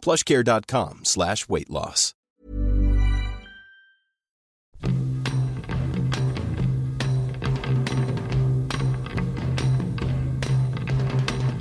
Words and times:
plushcare.com 0.00 1.00
slash 1.04 1.48
weight 1.48 1.70
loss. 1.70 2.14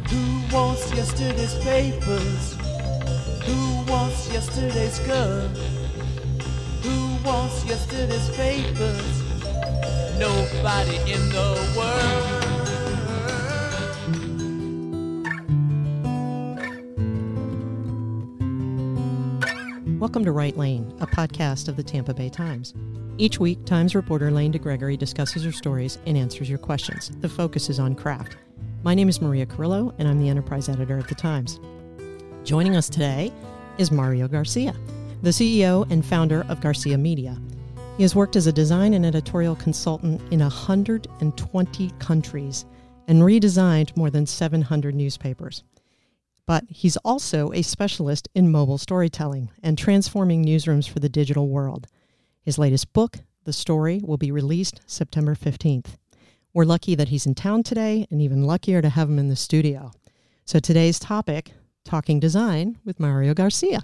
Who 0.10 0.56
wants 0.56 0.94
yesterday's 0.94 1.56
papers? 1.64 2.56
Who 3.46 3.92
wants 3.92 4.32
yesterday's 4.32 5.00
girl? 5.00 5.48
Who 6.84 7.28
wants 7.28 7.66
yesterday's 7.66 8.30
papers? 8.36 9.24
Nobody 10.18 10.98
in 11.12 11.30
the 11.30 11.74
world. 11.78 12.39
Welcome 20.10 20.26
to 20.26 20.32
Write 20.32 20.58
Lane, 20.58 20.92
a 21.02 21.06
podcast 21.06 21.68
of 21.68 21.76
the 21.76 21.84
Tampa 21.84 22.16
Bay 22.16 22.30
Times. 22.30 22.74
Each 23.20 23.40
week, 23.40 23.64
Times 23.66 23.94
reporter 23.94 24.32
Lane 24.32 24.52
DeGregory 24.52 24.98
discusses 24.98 25.44
her 25.44 25.52
stories 25.52 26.00
and 26.08 26.18
answers 26.18 26.50
your 26.50 26.58
questions. 26.58 27.12
The 27.22 27.30
focus 27.30 27.70
is 27.70 27.80
on 27.80 27.94
craft. 27.94 28.36
My 28.82 28.96
name 28.96 29.08
is 29.08 29.22
Maria 29.22 29.46
Carrillo, 29.46 29.94
and 30.00 30.08
I'm 30.08 30.20
the 30.20 30.28
enterprise 30.28 30.68
editor 30.68 30.98
at 30.98 31.08
the 31.08 31.14
Times. 31.14 31.60
Joining 32.44 32.76
us 32.76 32.90
today 32.90 33.32
is 33.78 33.92
Mario 33.92 34.28
Garcia, 34.28 34.74
the 35.22 35.30
CEO 35.30 35.88
and 35.92 36.04
founder 36.04 36.44
of 36.50 36.60
Garcia 36.60 36.98
Media. 36.98 37.40
He 37.96 38.02
has 38.02 38.16
worked 38.16 38.36
as 38.36 38.48
a 38.48 38.52
design 38.52 38.96
and 38.96 39.06
editorial 39.06 39.58
consultant 39.58 40.22
in 40.34 40.40
120 40.40 41.92
countries 42.00 42.66
and 43.08 43.22
redesigned 43.22 43.96
more 43.96 44.10
than 44.10 44.26
700 44.26 44.96
newspapers 44.96 45.64
but 46.50 46.64
he's 46.68 46.98
also 47.06 47.52
a 47.52 47.62
specialist 47.62 48.28
in 48.34 48.50
mobile 48.50 48.80
storytelling 48.80 49.52
and 49.62 49.78
transforming 49.78 50.44
newsrooms 50.44 50.90
for 50.90 50.98
the 51.00 51.08
digital 51.08 51.48
world. 51.48 51.86
His 52.42 52.58
latest 52.58 52.92
book, 52.92 53.20
The 53.44 53.54
Story, 53.54 54.02
will 54.04 54.18
be 54.18 54.32
released 54.32 54.82
September 54.88 55.36
15th. 55.36 55.98
We're 56.52 56.66
lucky 56.66 56.96
that 56.96 57.10
he's 57.10 57.28
in 57.28 57.36
town 57.36 57.62
today 57.62 58.08
and 58.10 58.20
even 58.20 58.48
luckier 58.48 58.82
to 58.82 58.90
have 58.90 59.08
him 59.08 59.20
in 59.20 59.28
the 59.28 59.36
studio. 59.36 59.92
So 60.44 60.58
today's 60.58 60.98
topic, 60.98 61.52
talking 61.86 62.20
design 62.20 62.80
with 62.84 63.00
Mario 63.00 63.36
Garcia. 63.36 63.84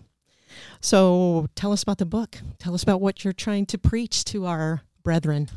So 0.81 1.47
tell 1.53 1.71
us 1.71 1.83
about 1.83 1.99
the 1.99 2.05
book. 2.07 2.39
Tell 2.57 2.73
us 2.73 2.81
about 2.81 2.99
what 2.99 3.23
you're 3.23 3.31
trying 3.31 3.67
to 3.67 3.77
preach 3.77 4.25
to 4.25 4.47
our 4.47 4.81
brethren. 5.03 5.51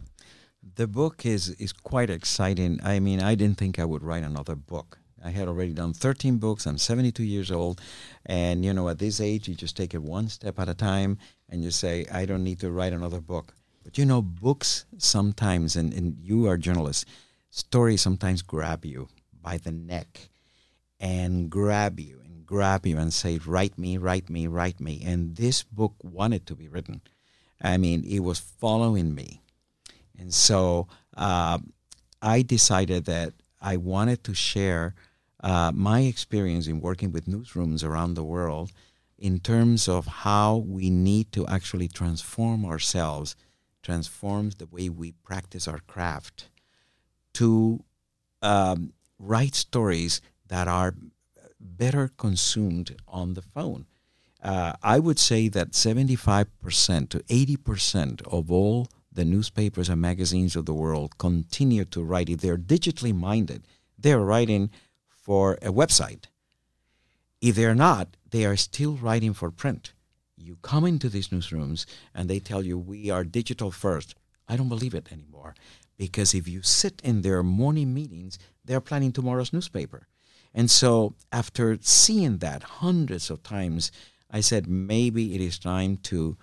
The 0.74 0.86
book 0.86 1.24
is 1.24 1.48
is 1.52 1.72
quite 1.72 2.10
exciting. 2.10 2.80
I 2.84 3.00
mean, 3.00 3.22
I 3.22 3.34
didn't 3.34 3.56
think 3.56 3.78
I 3.78 3.86
would 3.86 4.02
write 4.02 4.24
another 4.24 4.56
book. 4.56 4.98
I 5.24 5.30
had 5.30 5.48
already 5.48 5.72
done 5.72 5.92
13 5.92 6.38
books. 6.38 6.66
I'm 6.66 6.78
72 6.78 7.22
years 7.22 7.50
old. 7.50 7.80
And, 8.26 8.64
you 8.64 8.72
know, 8.72 8.88
at 8.88 8.98
this 8.98 9.20
age, 9.20 9.48
you 9.48 9.54
just 9.54 9.76
take 9.76 9.94
it 9.94 10.02
one 10.02 10.28
step 10.28 10.58
at 10.58 10.68
a 10.68 10.74
time 10.74 11.18
and 11.48 11.62
you 11.62 11.70
say, 11.70 12.06
I 12.12 12.24
don't 12.24 12.44
need 12.44 12.60
to 12.60 12.70
write 12.70 12.92
another 12.92 13.20
book. 13.20 13.54
But, 13.84 13.98
you 13.98 14.04
know, 14.04 14.22
books 14.22 14.84
sometimes, 14.98 15.76
and, 15.76 15.92
and 15.92 16.16
you 16.20 16.46
are 16.46 16.56
journalists, 16.56 17.04
stories 17.50 18.02
sometimes 18.02 18.42
grab 18.42 18.84
you 18.84 19.08
by 19.42 19.56
the 19.56 19.72
neck 19.72 20.28
and 21.00 21.48
grab 21.48 21.98
you 21.98 22.20
and 22.24 22.44
grab 22.44 22.86
you 22.86 22.98
and 22.98 23.12
say, 23.12 23.38
write 23.38 23.78
me, 23.78 23.96
write 23.96 24.28
me, 24.28 24.46
write 24.46 24.80
me. 24.80 25.02
And 25.04 25.36
this 25.36 25.62
book 25.62 25.94
wanted 26.02 26.46
to 26.46 26.54
be 26.54 26.68
written. 26.68 27.00
I 27.62 27.76
mean, 27.76 28.04
it 28.04 28.20
was 28.20 28.38
following 28.38 29.14
me. 29.14 29.42
And 30.18 30.34
so 30.34 30.88
uh, 31.16 31.58
I 32.20 32.42
decided 32.42 33.04
that 33.06 33.32
I 33.60 33.76
wanted 33.76 34.24
to 34.24 34.34
share 34.34 34.94
uh, 35.40 35.72
my 35.74 36.00
experience 36.00 36.66
in 36.66 36.80
working 36.80 37.12
with 37.12 37.26
newsrooms 37.26 37.84
around 37.84 38.14
the 38.14 38.24
world 38.24 38.72
in 39.18 39.40
terms 39.40 39.88
of 39.88 40.06
how 40.06 40.56
we 40.56 40.90
need 40.90 41.32
to 41.32 41.46
actually 41.46 41.88
transform 41.88 42.64
ourselves, 42.64 43.34
transform 43.82 44.50
the 44.58 44.66
way 44.66 44.88
we 44.88 45.12
practice 45.24 45.66
our 45.66 45.80
craft 45.80 46.48
to 47.34 47.82
um, 48.42 48.92
write 49.18 49.54
stories 49.54 50.20
that 50.48 50.68
are 50.68 50.94
better 51.60 52.10
consumed 52.16 52.96
on 53.06 53.34
the 53.34 53.42
phone. 53.42 53.86
Uh, 54.42 54.72
I 54.82 55.00
would 55.00 55.18
say 55.18 55.48
that 55.48 55.72
75% 55.72 57.08
to 57.08 57.18
80% 57.18 58.26
of 58.28 58.52
all 58.52 58.88
the 59.12 59.24
newspapers 59.24 59.88
and 59.88 60.00
magazines 60.00 60.54
of 60.54 60.66
the 60.66 60.74
world 60.74 61.18
continue 61.18 61.84
to 61.86 62.04
write. 62.04 62.28
If 62.28 62.40
they're 62.40 62.56
digitally 62.56 63.14
minded, 63.14 63.66
they're 63.98 64.20
writing 64.20 64.70
for 65.28 65.58
a 65.60 65.70
website. 65.70 66.24
If 67.42 67.56
they're 67.56 67.74
not, 67.74 68.16
they 68.30 68.46
are 68.46 68.56
still 68.56 68.94
writing 68.94 69.34
for 69.34 69.50
print. 69.50 69.92
You 70.38 70.56
come 70.62 70.86
into 70.86 71.10
these 71.10 71.28
newsrooms 71.28 71.84
and 72.14 72.30
they 72.30 72.38
tell 72.38 72.62
you 72.62 72.78
we 72.78 73.10
are 73.10 73.24
digital 73.24 73.70
first. 73.70 74.14
I 74.48 74.56
don't 74.56 74.70
believe 74.70 74.94
it 74.94 75.12
anymore 75.12 75.54
because 75.98 76.32
if 76.32 76.48
you 76.48 76.62
sit 76.62 77.02
in 77.04 77.20
their 77.20 77.42
morning 77.42 77.92
meetings, 77.92 78.38
they're 78.64 78.80
planning 78.80 79.12
tomorrow's 79.12 79.52
newspaper. 79.52 80.08
And 80.54 80.70
so 80.70 81.14
after 81.30 81.76
seeing 81.82 82.38
that 82.38 82.62
hundreds 82.80 83.28
of 83.28 83.42
times, 83.42 83.92
I 84.30 84.40
said 84.40 84.66
maybe 84.66 85.34
it 85.34 85.42
is 85.42 85.58
time 85.58 85.98
to 86.04 86.38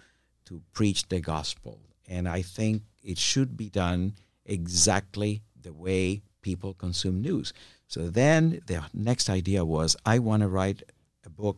to 0.46 0.62
preach 0.74 1.08
the 1.08 1.22
gospel. 1.22 1.80
And 2.08 2.30
I 2.30 2.44
think 2.44 2.84
it 3.02 3.18
should 3.18 3.58
be 3.58 3.72
done 3.72 4.14
exactly 4.46 5.42
the 5.60 5.74
way 5.74 6.22
people 6.50 6.76
consume 6.76 7.18
news. 7.30 7.48
So 7.88 8.00
then 8.22 8.62
the 8.68 8.80
next 8.94 9.28
idea 9.40 9.66
was 9.66 9.98
I 10.06 10.20
want 10.20 10.42
to 10.44 10.48
write 10.48 10.82
a 11.26 11.32
book 11.44 11.58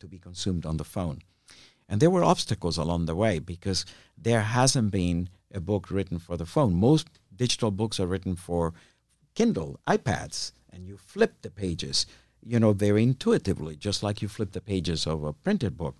to 0.00 0.06
be 0.08 0.18
consumed 0.18 0.64
on 0.64 0.78
the 0.78 0.90
phone. 0.96 1.18
And 1.88 2.00
there 2.00 2.14
were 2.14 2.24
obstacles 2.32 2.78
along 2.78 3.02
the 3.04 3.20
way 3.24 3.34
because 3.38 3.84
there 4.26 4.44
hasn't 4.58 4.90
been 4.90 5.28
a 5.52 5.60
book 5.60 5.90
written 5.90 6.18
for 6.18 6.36
the 6.38 6.46
phone. 6.54 6.72
Most 6.74 7.06
digital 7.44 7.70
books 7.70 8.00
are 8.00 8.10
written 8.12 8.36
for 8.36 8.72
Kindle, 9.34 9.78
iPads, 9.86 10.52
and 10.72 10.86
you 10.88 10.96
flip 10.96 11.32
the 11.42 11.50
pages, 11.50 12.06
you 12.52 12.58
know, 12.58 12.72
very 12.72 13.02
intuitively, 13.02 13.76
just 13.76 14.02
like 14.02 14.22
you 14.22 14.28
flip 14.28 14.52
the 14.52 14.68
pages 14.72 15.06
of 15.06 15.24
a 15.24 15.34
printed 15.44 15.76
book. 15.76 15.96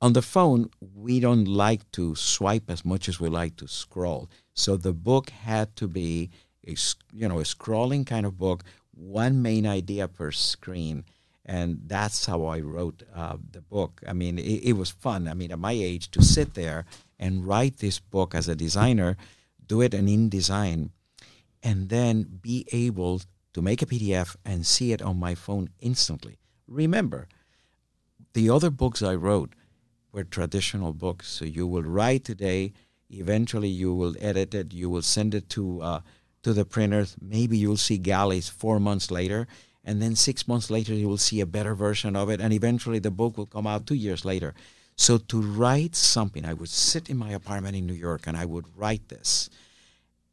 On 0.00 0.12
the 0.12 0.28
phone, 0.34 0.70
we 1.04 1.18
don't 1.18 1.48
like 1.66 1.82
to 1.98 2.14
swipe 2.14 2.70
as 2.70 2.84
much 2.84 3.08
as 3.08 3.18
we 3.18 3.28
like 3.28 3.56
to 3.56 3.66
scroll. 3.66 4.30
So 4.54 4.76
the 4.76 4.92
book 5.10 5.30
had 5.30 5.74
to 5.80 5.88
be 5.88 6.30
a, 6.66 6.76
you 7.12 7.28
know, 7.28 7.38
a 7.38 7.44
scrolling 7.44 8.06
kind 8.06 8.26
of 8.26 8.38
book 8.38 8.64
one 8.98 9.40
main 9.42 9.66
idea 9.66 10.08
per 10.08 10.30
screen. 10.30 11.04
And 11.46 11.80
that's 11.86 12.26
how 12.26 12.44
I 12.44 12.60
wrote 12.60 13.02
uh, 13.14 13.36
the 13.52 13.62
book. 13.62 14.02
I 14.06 14.12
mean, 14.12 14.38
it, 14.38 14.62
it, 14.64 14.72
was 14.74 14.90
fun. 14.90 15.28
I 15.28 15.34
mean, 15.34 15.50
at 15.50 15.58
my 15.58 15.72
age, 15.72 16.10
to 16.10 16.22
sit 16.22 16.54
there 16.54 16.84
and 17.18 17.46
write 17.46 17.78
this 17.78 17.98
book 17.98 18.34
as 18.34 18.48
a 18.48 18.54
designer, 18.54 19.16
do 19.66 19.80
it 19.80 19.94
in 19.94 20.06
InDesign, 20.06 20.90
and 21.62 21.88
then 21.88 22.40
be 22.42 22.66
able 22.72 23.22
to 23.54 23.62
make 23.62 23.80
a 23.80 23.86
PDF 23.86 24.36
and 24.44 24.66
see 24.66 24.92
it 24.92 25.00
on 25.00 25.18
my 25.18 25.34
phone 25.34 25.70
instantly. 25.80 26.38
Remember, 26.66 27.28
the 28.34 28.50
other 28.50 28.70
books 28.70 29.02
I 29.02 29.14
wrote 29.14 29.54
were 30.12 30.24
traditional 30.24 30.92
books. 30.92 31.28
So 31.28 31.46
you 31.46 31.66
will 31.66 31.82
write 31.82 32.24
today, 32.24 32.74
eventually 33.10 33.68
you 33.68 33.94
will 33.94 34.14
edit 34.20 34.54
it, 34.54 34.74
you 34.74 34.90
will 34.90 35.02
send 35.02 35.34
it 35.34 35.48
to 35.50 35.80
uh, 35.80 36.00
to 36.42 36.52
the 36.52 36.64
printers. 36.64 37.16
Maybe 37.20 37.58
you'll 37.58 37.76
see 37.76 37.98
galleys 37.98 38.48
four 38.48 38.80
months 38.80 39.10
later, 39.10 39.46
and 39.84 40.00
then 40.02 40.16
six 40.16 40.46
months 40.46 40.70
later 40.70 40.94
you 40.94 41.08
will 41.08 41.18
see 41.18 41.40
a 41.40 41.46
better 41.46 41.74
version 41.74 42.16
of 42.16 42.30
it, 42.30 42.40
and 42.40 42.52
eventually 42.52 42.98
the 42.98 43.10
book 43.10 43.36
will 43.36 43.46
come 43.46 43.66
out 43.66 43.86
two 43.86 43.94
years 43.94 44.24
later. 44.24 44.54
So 44.96 45.16
to 45.16 45.40
write 45.40 45.94
something, 45.94 46.44
I 46.44 46.54
would 46.54 46.68
sit 46.68 47.08
in 47.08 47.16
my 47.16 47.30
apartment 47.30 47.76
in 47.76 47.86
New 47.86 47.94
York 47.94 48.26
and 48.26 48.36
I 48.36 48.44
would 48.44 48.66
write 48.76 49.08
this, 49.08 49.48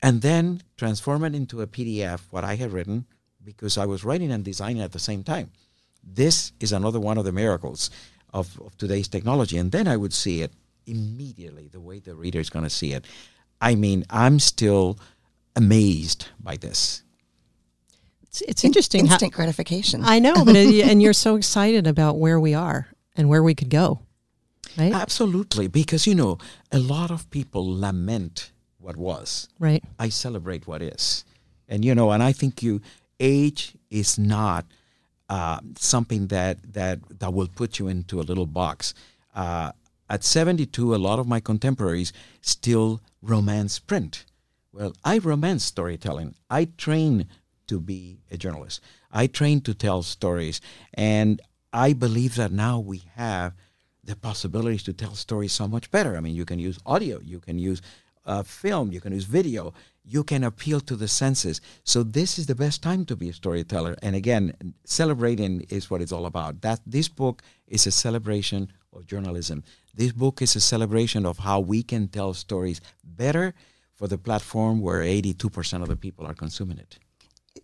and 0.01 0.21
then 0.21 0.63
transform 0.77 1.23
it 1.23 1.35
into 1.35 1.61
a 1.61 1.67
PDF, 1.67 2.21
what 2.31 2.43
I 2.43 2.55
had 2.55 2.73
written, 2.73 3.05
because 3.43 3.77
I 3.77 3.85
was 3.85 4.03
writing 4.03 4.31
and 4.31 4.43
designing 4.43 4.81
at 4.81 4.91
the 4.91 4.99
same 4.99 5.23
time. 5.23 5.51
This 6.03 6.51
is 6.59 6.71
another 6.71 6.99
one 6.99 7.17
of 7.17 7.25
the 7.25 7.31
miracles 7.31 7.89
of, 8.33 8.59
of 8.59 8.77
today's 8.77 9.07
technology. 9.07 9.57
And 9.57 9.71
then 9.71 9.87
I 9.87 9.97
would 9.97 10.13
see 10.13 10.41
it 10.41 10.51
immediately 10.85 11.67
the 11.67 11.79
way 11.79 11.99
the 11.99 12.15
reader 12.15 12.39
is 12.39 12.49
going 12.49 12.65
to 12.65 12.69
see 12.69 12.93
it. 12.93 13.05
I 13.61 13.75
mean, 13.75 14.05
I'm 14.09 14.39
still 14.39 14.99
amazed 15.55 16.27
by 16.39 16.57
this. 16.57 17.03
It's, 18.23 18.41
it's 18.41 18.63
interesting. 18.63 19.01
Instant 19.01 19.33
how, 19.33 19.37
gratification. 19.37 20.01
I 20.03 20.19
know, 20.19 20.43
but 20.43 20.55
it, 20.55 20.85
and 20.89 21.01
you're 21.01 21.13
so 21.13 21.35
excited 21.35 21.87
about 21.87 22.17
where 22.17 22.39
we 22.39 22.53
are 22.53 22.87
and 23.15 23.29
where 23.29 23.41
we 23.41 23.55
could 23.55 23.69
go. 23.69 24.01
right? 24.77 24.93
Absolutely, 24.93 25.67
because 25.67 26.05
you 26.05 26.15
know, 26.15 26.37
a 26.71 26.79
lot 26.79 27.11
of 27.11 27.29
people 27.31 27.79
lament 27.79 28.51
what 28.77 28.97
was. 28.97 29.47
Right. 29.59 29.83
I 29.97 30.09
celebrate 30.09 30.67
what 30.67 30.81
is, 30.81 31.23
and 31.69 31.85
you 31.85 31.95
know, 31.95 32.11
and 32.11 32.21
I 32.21 32.33
think 32.33 32.61
you 32.61 32.81
age 33.19 33.73
is 33.89 34.19
not 34.19 34.65
uh, 35.29 35.59
something 35.77 36.27
that 36.27 36.73
that 36.73 36.99
that 37.19 37.33
will 37.33 37.47
put 37.47 37.79
you 37.79 37.87
into 37.87 38.19
a 38.19 38.23
little 38.23 38.45
box. 38.45 38.93
Uh, 39.33 39.71
at 40.07 40.23
72, 40.23 40.93
a 40.93 40.97
lot 40.97 41.17
of 41.17 41.27
my 41.27 41.39
contemporaries 41.39 42.13
still 42.41 43.01
romance 43.21 43.79
print. 43.79 44.25
Well, 44.75 44.93
I 45.05 45.19
romance 45.19 45.63
storytelling. 45.63 46.35
I 46.49 46.65
train 46.65 47.29
to 47.67 47.79
be 47.79 48.19
a 48.29 48.35
journalist. 48.35 48.81
I 49.09 49.27
train 49.27 49.61
to 49.61 49.73
tell 49.73 50.03
stories, 50.03 50.59
and 50.93 51.41
I 51.71 51.93
believe 51.93 52.35
that 52.35 52.51
now 52.51 52.79
we 52.79 53.03
have 53.15 53.53
the 54.03 54.17
possibilities 54.17 54.83
to 54.83 54.91
tell 54.91 55.15
stories 55.15 55.53
so 55.53 55.65
much 55.65 55.89
better. 55.91 56.17
I 56.17 56.19
mean, 56.19 56.35
you 56.35 56.43
can 56.43 56.59
use 56.59 56.77
audio, 56.85 57.21
you 57.21 57.39
can 57.39 57.57
use 57.57 57.81
uh, 58.25 58.43
film, 58.43 58.91
you 58.91 58.99
can 58.99 59.13
use 59.13 59.23
video, 59.23 59.73
you 60.03 60.25
can 60.25 60.43
appeal 60.43 60.81
to 60.81 60.97
the 60.97 61.07
senses. 61.07 61.61
So 61.85 62.03
this 62.03 62.37
is 62.37 62.47
the 62.47 62.53
best 62.53 62.83
time 62.83 63.05
to 63.05 63.15
be 63.15 63.29
a 63.29 63.33
storyteller. 63.33 63.95
And 64.01 64.13
again, 64.13 64.73
celebrating 64.83 65.61
is 65.69 65.89
what 65.89 66.01
it's 66.01 66.11
all 66.11 66.25
about. 66.25 66.59
That 66.63 66.81
this 66.85 67.07
book 67.07 67.43
is 67.65 67.87
a 67.87 67.91
celebration 67.91 68.73
of 68.91 69.07
journalism. 69.07 69.63
This 69.93 70.11
book 70.11 70.41
is 70.41 70.53
a 70.57 70.59
celebration 70.59 71.25
of 71.25 71.37
how 71.37 71.61
we 71.61 71.81
can 71.81 72.09
tell 72.09 72.33
stories 72.33 72.81
better 73.05 73.53
for 73.95 74.07
the 74.07 74.17
platform 74.17 74.81
where 74.81 75.01
82% 75.01 75.81
of 75.81 75.87
the 75.87 75.95
people 75.95 76.25
are 76.25 76.33
consuming 76.33 76.77
it. 76.77 76.99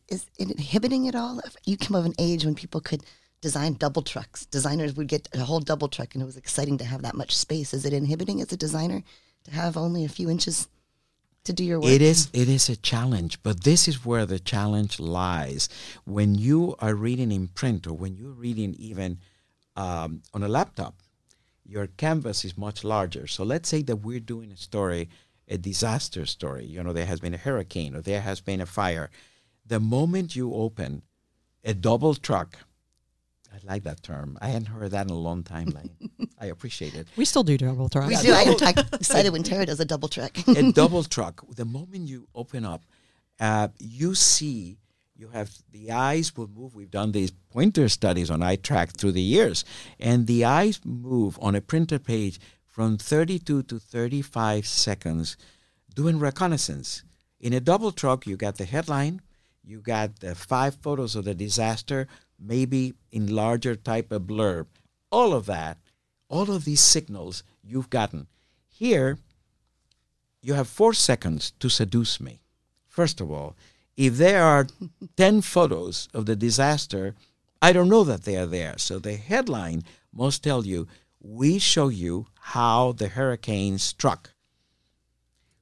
Is 0.07 0.25
it 0.37 0.49
inhibiting 0.49 1.07
at 1.07 1.15
all? 1.15 1.41
You 1.65 1.77
come 1.77 1.95
of 1.95 2.05
an 2.05 2.13
age 2.17 2.45
when 2.45 2.55
people 2.55 2.81
could 2.81 3.03
design 3.41 3.73
double 3.73 4.01
trucks. 4.01 4.45
Designers 4.45 4.95
would 4.95 5.07
get 5.07 5.27
a 5.33 5.39
whole 5.39 5.59
double 5.59 5.87
truck, 5.87 6.13
and 6.13 6.21
it 6.21 6.25
was 6.25 6.37
exciting 6.37 6.77
to 6.77 6.85
have 6.85 7.01
that 7.01 7.15
much 7.15 7.35
space. 7.35 7.73
Is 7.73 7.85
it 7.85 7.93
inhibiting 7.93 8.41
as 8.41 8.51
a 8.51 8.57
designer 8.57 9.03
to 9.43 9.51
have 9.51 9.75
only 9.75 10.05
a 10.05 10.09
few 10.09 10.29
inches 10.29 10.67
to 11.43 11.53
do 11.53 11.63
your 11.63 11.79
work? 11.79 11.89
It 11.89 12.01
is 12.01 12.29
it 12.33 12.47
is 12.47 12.69
a 12.69 12.75
challenge, 12.75 13.41
but 13.43 13.63
this 13.63 13.87
is 13.87 14.05
where 14.05 14.25
the 14.25 14.39
challenge 14.39 14.99
lies. 14.99 15.67
When 16.05 16.35
you 16.35 16.75
are 16.79 16.95
reading 16.95 17.31
in 17.31 17.47
print 17.47 17.87
or 17.87 17.93
when 17.93 18.15
you're 18.15 18.31
reading 18.31 18.75
even 18.75 19.19
um, 19.75 20.21
on 20.33 20.43
a 20.43 20.47
laptop, 20.47 20.95
your 21.65 21.87
canvas 21.87 22.45
is 22.45 22.57
much 22.57 22.83
larger. 22.83 23.27
So 23.27 23.43
let's 23.43 23.69
say 23.69 23.81
that 23.83 23.97
we're 23.97 24.19
doing 24.19 24.51
a 24.51 24.57
story, 24.57 25.09
a 25.51 25.57
disaster 25.57 26.25
story. 26.25 26.65
You 26.65 26.81
know, 26.81 26.93
there 26.93 27.05
has 27.05 27.19
been 27.19 27.33
a 27.33 27.37
hurricane 27.37 27.95
or 27.95 28.01
there 28.01 28.21
has 28.21 28.41
been 28.41 28.61
a 28.61 28.65
fire. 28.65 29.09
The 29.65 29.79
moment 29.79 30.35
you 30.35 30.53
open 30.53 31.03
a 31.63 31.73
double 31.73 32.15
truck, 32.15 32.57
I 33.53 33.57
like 33.63 33.83
that 33.83 34.01
term. 34.01 34.37
I 34.41 34.47
hadn't 34.47 34.67
heard 34.67 34.91
that 34.91 35.07
in 35.07 35.11
a 35.11 35.17
long 35.17 35.43
time. 35.43 35.67
Lane. 35.67 36.29
I 36.39 36.45
appreciate 36.45 36.95
it. 36.95 37.07
We 37.17 37.25
still 37.25 37.43
do 37.43 37.57
double 37.57 37.89
truck. 37.89 38.07
We 38.07 38.15
do. 38.15 38.31
I, 38.31 38.55
I'm 38.61 38.85
excited 38.93 39.31
when 39.31 39.43
Tara 39.43 39.65
does 39.65 39.79
a 39.79 39.85
double 39.85 40.07
truck. 40.07 40.31
a 40.47 40.71
double 40.71 41.03
truck. 41.03 41.43
The 41.55 41.65
moment 41.65 42.07
you 42.07 42.27
open 42.33 42.65
up, 42.65 42.83
uh, 43.39 43.67
you 43.77 44.15
see 44.15 44.77
you 45.15 45.27
have 45.27 45.51
the 45.71 45.91
eyes 45.91 46.35
will 46.35 46.47
move. 46.47 46.73
We've 46.73 46.89
done 46.89 47.11
these 47.11 47.31
Poynter 47.51 47.89
studies 47.89 48.31
on 48.31 48.41
eye 48.41 48.55
track 48.55 48.93
through 48.93 49.11
the 49.11 49.21
years, 49.21 49.65
and 49.99 50.25
the 50.25 50.45
eyes 50.45 50.79
move 50.83 51.37
on 51.41 51.53
a 51.53 51.61
printed 51.61 52.05
page 52.05 52.39
from 52.71 52.97
32 52.97 53.63
to 53.63 53.79
35 53.79 54.65
seconds, 54.65 55.35
doing 55.93 56.17
reconnaissance. 56.17 57.03
In 57.39 57.51
a 57.51 57.59
double 57.59 57.91
truck, 57.91 58.25
you 58.25 58.37
got 58.37 58.55
the 58.55 58.65
headline, 58.65 59.21
you 59.61 59.81
got 59.81 60.21
the 60.21 60.35
five 60.35 60.75
photos 60.75 61.15
of 61.15 61.25
the 61.25 61.35
disaster, 61.35 62.07
maybe 62.39 62.93
in 63.11 63.35
larger 63.35 63.75
type 63.75 64.11
of 64.11 64.23
blurb. 64.23 64.67
All 65.11 65.33
of 65.33 65.45
that, 65.47 65.77
all 66.29 66.49
of 66.49 66.63
these 66.63 66.79
signals 66.79 67.43
you've 67.61 67.89
gotten. 67.89 68.27
Here, 68.69 69.19
you 70.41 70.53
have 70.53 70.69
four 70.69 70.93
seconds 70.93 71.51
to 71.59 71.69
seduce 71.69 72.21
me. 72.21 72.39
First 72.87 73.19
of 73.19 73.29
all, 73.29 73.55
if 73.97 74.15
there 74.15 74.43
are 74.43 74.67
10 75.17 75.41
photos 75.41 76.07
of 76.13 76.25
the 76.25 76.37
disaster, 76.37 77.15
I 77.61 77.73
don't 77.73 77.89
know 77.89 78.05
that 78.05 78.23
they 78.23 78.37
are 78.37 78.45
there. 78.45 78.77
So 78.77 78.97
the 78.97 79.15
headline 79.15 79.83
must 80.13 80.41
tell 80.41 80.65
you 80.65 80.87
we 81.21 81.59
show 81.59 81.87
you 81.87 82.27
how 82.39 82.93
the 82.93 83.07
hurricane 83.07 83.77
struck. 83.77 84.31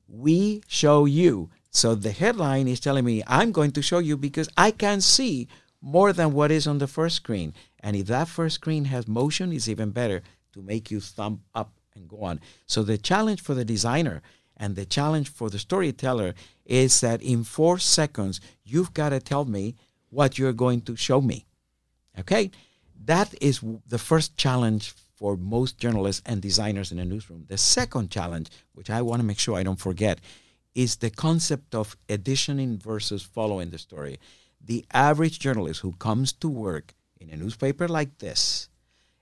We 0.07 0.63
show 0.67 1.05
you. 1.05 1.49
So 1.69 1.93
the 1.93 2.11
headline 2.11 2.67
is 2.67 2.79
telling 2.79 3.05
me 3.05 3.23
I'm 3.27 3.51
going 3.51 3.71
to 3.73 3.81
show 3.81 3.99
you 3.99 4.17
because 4.17 4.49
I 4.57 4.71
can 4.71 5.01
see 5.01 5.47
more 5.81 6.13
than 6.13 6.33
what 6.33 6.51
is 6.51 6.65
on 6.65 6.79
the 6.79 6.87
first 6.87 7.17
screen. 7.17 7.53
And 7.81 7.95
if 7.95 8.07
that 8.07 8.27
first 8.27 8.55
screen 8.55 8.85
has 8.85 9.07
motion, 9.07 9.53
it's 9.53 9.67
even 9.67 9.91
better 9.91 10.21
to 10.53 10.61
make 10.61 10.89
you 10.89 10.99
thumb 10.99 11.41
up 11.53 11.73
and 11.95 12.07
go 12.07 12.23
on. 12.23 12.39
So 12.65 12.81
the 12.81 12.97
challenge 12.97 13.41
for 13.41 13.53
the 13.53 13.65
designer 13.65 14.21
and 14.57 14.75
the 14.75 14.85
challenge 14.85 15.29
for 15.29 15.49
the 15.49 15.59
storyteller 15.59 16.33
is 16.65 17.01
that 17.01 17.21
in 17.21 17.43
four 17.43 17.79
seconds, 17.79 18.41
you've 18.63 18.93
got 18.93 19.09
to 19.09 19.19
tell 19.19 19.45
me 19.45 19.75
what 20.09 20.37
you're 20.37 20.53
going 20.53 20.81
to 20.81 20.95
show 20.95 21.21
me. 21.21 21.45
Okay? 22.17 22.51
That 23.05 23.33
is 23.41 23.61
the 23.87 23.97
first 23.97 24.35
challenge 24.37 24.93
for 25.19 25.35
most 25.35 25.77
journalists 25.77 26.23
and 26.25 26.41
designers 26.41 26.93
in 26.93 26.99
a 26.99 27.03
newsroom. 27.03 27.43
The 27.49 27.57
second 27.57 28.09
challenge, 28.09 28.47
which 28.71 28.89
I 28.89 29.01
want 29.01 29.19
to 29.19 29.25
make 29.25 29.37
sure 29.37 29.57
I 29.57 29.63
don't 29.63 29.79
forget, 29.87 30.19
is 30.73 30.95
the 30.95 31.09
concept 31.09 31.75
of 31.75 31.97
editioning 32.09 32.79
versus 32.79 33.21
following 33.21 33.69
the 33.69 33.77
story. 33.77 34.17
The 34.63 34.85
average 34.93 35.37
journalist 35.39 35.81
who 35.81 35.91
comes 35.93 36.31
to 36.33 36.47
work 36.47 36.93
in 37.19 37.29
a 37.29 37.35
newspaper 37.35 37.87
like 37.89 38.19
this, 38.19 38.69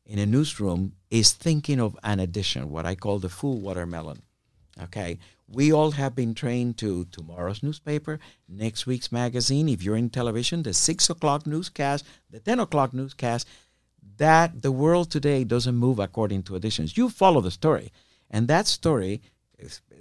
in 0.06 0.20
a 0.20 0.26
newsroom, 0.28 0.94
is 1.10 1.32
thinking 1.32 1.80
of 1.80 1.98
an 2.04 2.20
edition, 2.20 2.70
what 2.70 2.86
I 2.86 2.94
call 2.94 3.18
the 3.18 3.30
full 3.30 3.60
watermelon. 3.60 4.22
Okay, 4.84 5.18
we 5.48 5.74
all 5.74 5.92
have 5.92 6.14
been 6.14 6.36
trained 6.36 6.78
to 6.78 7.06
tomorrow's 7.06 7.64
newspaper, 7.64 8.20
next 8.48 8.86
week's 8.86 9.12
magazine. 9.12 9.68
If 9.68 9.82
you're 9.82 9.98
in 9.98 10.12
television, 10.12 10.62
the 10.62 10.76
six 10.76 11.10
o'clock 11.10 11.48
newscast, 11.48 12.06
the 12.30 12.40
ten 12.40 12.60
o'clock 12.60 12.94
newscast. 12.94 13.48
That 14.18 14.62
the 14.62 14.72
world 14.72 15.12
today 15.12 15.44
doesn't 15.44 15.76
move 15.76 16.00
according 16.00 16.44
to 16.44 16.56
editions. 16.56 16.98
You 16.98 17.10
follow 17.10 17.42
the 17.42 17.52
story, 17.52 17.92
and 18.32 18.48
that 18.48 18.68
story, 18.68 19.22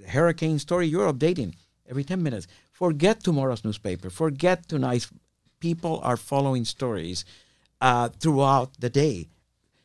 hurricane 0.09 0.59
story, 0.59 0.87
you're 0.87 1.13
updating 1.13 1.55
every 1.89 2.05
ten 2.05 2.23
minutes. 2.23 2.47
Forget 2.73 3.23
tomorrow's 3.23 3.65
newspaper. 3.65 4.11
Forget 4.11 4.69
tonight's. 4.69 5.11
People 5.59 6.01
are 6.03 6.17
following 6.17 6.65
stories 6.65 7.25
uh, 7.81 8.09
throughout 8.09 8.79
the 8.79 8.91
day. 8.91 9.29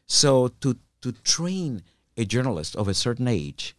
So 0.06 0.50
to 0.62 0.78
to 1.02 1.12
train 1.12 1.84
a 2.16 2.26
journalist 2.26 2.76
of 2.76 2.88
a 2.88 2.94
certain 2.94 3.28
age 3.28 3.76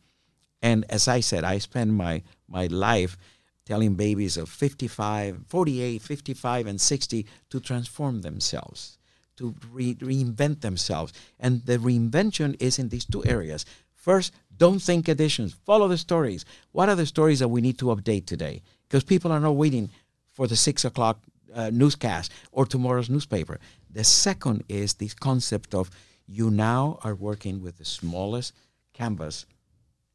and 0.63 0.85
as 0.89 1.09
I 1.09 1.21
said, 1.21 1.43
I 1.43 1.59
spend 1.59 1.95
my, 1.95 2.23
my 2.49 2.67
life 2.67 3.19
telling 3.67 3.95
babies 3.95 4.37
of 4.37 4.49
55, 4.49 5.41
48, 5.49 6.01
55, 6.01 6.67
and 6.69 6.81
60 6.81 7.27
to 7.51 7.61
transform 7.61 8.23
themselves, 8.23 8.99
to 9.37 9.55
re- 9.73 9.95
reinvent 9.97 10.61
themselves. 10.61 11.13
And 11.41 11.65
the 11.65 11.79
reinvention 11.79 12.57
is 12.61 12.79
in 12.79 12.89
these 12.89 13.05
two 13.05 13.25
areas. 13.25 13.65
First, 13.95 14.33
don't 14.57 14.81
think 14.81 15.09
editions, 15.09 15.55
follow 15.65 15.89
the 15.89 15.99
stories. 15.99 16.45
What 16.73 16.89
are 16.89 16.97
the 16.97 17.07
stories 17.07 17.39
that 17.39 17.49
we 17.49 17.61
need 17.61 17.79
to 17.79 17.87
update 17.87 18.27
today? 18.27 18.63
Because 18.89 19.05
people 19.05 19.33
are 19.33 19.41
not 19.41 19.57
waiting 19.57 19.91
for 20.33 20.47
the 20.47 20.57
six 20.57 20.85
o'clock 20.85 21.21
uh, 21.55 21.71
newscast 21.71 22.33
or 22.51 22.67
tomorrow's 22.67 23.11
newspaper. 23.11 23.59
The 23.91 24.05
second 24.05 24.65
is 24.69 24.95
this 24.95 25.15
concept 25.15 25.75
of 25.75 25.91
you 26.27 26.51
now 26.51 26.99
are 27.03 27.15
working 27.15 27.63
with 27.63 27.79
the 27.79 27.85
smallest 27.85 28.55
canvas 28.93 29.47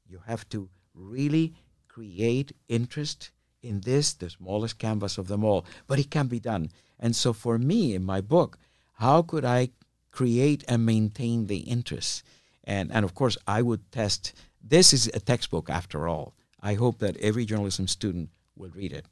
you 0.09 0.21
have 0.25 0.47
to 0.49 0.69
really 0.93 1.53
create 1.87 2.53
interest 2.67 3.31
in 3.61 3.81
this, 3.81 4.13
the 4.13 4.29
smallest 4.29 4.79
canvas 4.79 5.17
of 5.17 5.27
them 5.27 5.43
all. 5.43 5.65
But 5.87 5.99
it 5.99 6.09
can 6.09 6.27
be 6.27 6.39
done. 6.39 6.71
And 6.99 7.15
so 7.15 7.33
for 7.33 7.57
me, 7.57 7.93
in 7.93 8.03
my 8.03 8.21
book, 8.21 8.57
how 8.97 9.21
could 9.21 9.45
I 9.45 9.69
create 10.11 10.63
and 10.67 10.85
maintain 10.85 11.47
the 11.47 11.59
interest? 11.59 12.23
And, 12.63 12.91
and 12.91 13.05
of 13.05 13.13
course, 13.13 13.37
I 13.47 13.61
would 13.61 13.91
test. 13.91 14.33
This 14.61 14.93
is 14.93 15.07
a 15.13 15.19
textbook 15.19 15.69
after 15.69 16.07
all. 16.07 16.33
I 16.61 16.73
hope 16.73 16.99
that 16.99 17.17
every 17.17 17.45
journalism 17.45 17.87
student 17.87 18.29
will 18.55 18.71
read 18.71 18.91
it. 18.91 19.05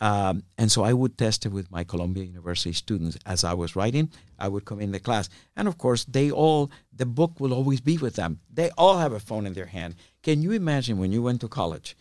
Um, 0.00 0.42
and 0.58 0.70
so 0.70 0.82
I 0.82 0.92
would 0.92 1.16
test 1.16 1.46
it 1.46 1.52
with 1.52 1.70
my 1.70 1.84
Columbia 1.84 2.24
University 2.24 2.72
students 2.72 3.16
as 3.24 3.44
I 3.44 3.54
was 3.54 3.76
writing. 3.76 4.10
I 4.38 4.48
would 4.48 4.64
come 4.64 4.80
in 4.80 4.90
the 4.90 4.98
class, 4.98 5.28
and 5.56 5.68
of 5.68 5.78
course, 5.78 6.04
they 6.04 6.30
all 6.30 6.70
the 6.92 7.06
book 7.06 7.38
will 7.38 7.54
always 7.54 7.80
be 7.80 7.96
with 7.96 8.16
them. 8.16 8.40
They 8.52 8.70
all 8.76 8.98
have 8.98 9.12
a 9.12 9.20
phone 9.20 9.46
in 9.46 9.54
their 9.54 9.66
hand. 9.66 9.94
Can 10.22 10.42
you 10.42 10.50
imagine 10.50 10.98
when 10.98 11.12
you 11.12 11.22
went 11.22 11.40
to 11.42 11.48
college, 11.48 11.96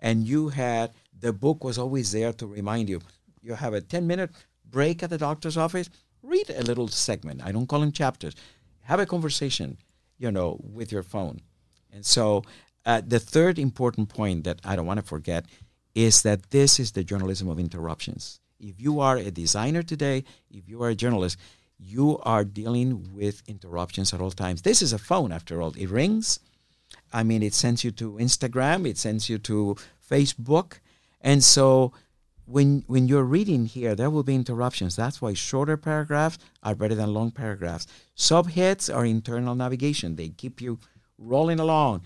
and 0.00 0.26
you 0.26 0.48
had 0.48 0.90
the 1.18 1.32
book 1.32 1.62
was 1.62 1.78
always 1.78 2.10
there 2.10 2.32
to 2.32 2.46
remind 2.46 2.88
you? 2.88 3.00
You 3.40 3.54
have 3.54 3.74
a 3.74 3.80
ten 3.80 4.06
minute 4.08 4.32
break 4.68 5.02
at 5.02 5.10
the 5.10 5.18
doctor's 5.18 5.56
office. 5.56 5.88
Read 6.26 6.50
a 6.50 6.62
little 6.62 6.88
segment. 6.88 7.40
I 7.44 7.52
don't 7.52 7.68
call 7.68 7.80
them 7.80 7.92
chapters. 7.92 8.34
Have 8.82 8.98
a 8.98 9.06
conversation, 9.06 9.78
you 10.18 10.32
know, 10.32 10.58
with 10.60 10.90
your 10.90 11.04
phone. 11.04 11.40
And 11.92 12.04
so, 12.04 12.42
uh, 12.84 13.00
the 13.06 13.20
third 13.20 13.60
important 13.60 14.08
point 14.08 14.42
that 14.42 14.60
I 14.64 14.74
don't 14.74 14.86
want 14.86 14.98
to 14.98 15.06
forget 15.06 15.44
is 15.94 16.22
that 16.22 16.50
this 16.50 16.80
is 16.80 16.92
the 16.92 17.04
journalism 17.04 17.48
of 17.48 17.60
interruptions. 17.60 18.40
If 18.58 18.80
you 18.80 18.98
are 18.98 19.16
a 19.16 19.30
designer 19.30 19.82
today, 19.82 20.24
if 20.50 20.68
you 20.68 20.82
are 20.82 20.88
a 20.88 20.96
journalist, 20.96 21.38
you 21.78 22.18
are 22.24 22.44
dealing 22.44 23.14
with 23.14 23.42
interruptions 23.46 24.12
at 24.12 24.20
all 24.20 24.32
times. 24.32 24.62
This 24.62 24.82
is 24.82 24.92
a 24.92 24.98
phone, 24.98 25.30
after 25.30 25.62
all. 25.62 25.74
It 25.76 25.90
rings. 25.90 26.40
I 27.12 27.22
mean, 27.22 27.42
it 27.42 27.54
sends 27.54 27.84
you 27.84 27.92
to 27.92 28.12
Instagram, 28.14 28.88
it 28.88 28.98
sends 28.98 29.28
you 29.28 29.38
to 29.38 29.76
Facebook. 30.10 30.80
And 31.20 31.42
so 31.42 31.92
when 32.46 32.84
when 32.86 33.08
you're 33.08 33.24
reading 33.24 33.66
here, 33.66 33.94
there 33.94 34.10
will 34.10 34.22
be 34.22 34.34
interruptions. 34.34 34.96
That's 34.96 35.20
why 35.20 35.34
shorter 35.34 35.76
paragraphs 35.76 36.38
are 36.62 36.74
better 36.74 36.94
than 36.94 37.12
long 37.12 37.30
paragraphs. 37.30 37.86
Subheads 38.16 38.94
are 38.94 39.04
internal 39.04 39.54
navigation. 39.54 40.16
They 40.16 40.28
keep 40.28 40.60
you 40.60 40.78
rolling 41.18 41.60
along. 41.60 42.02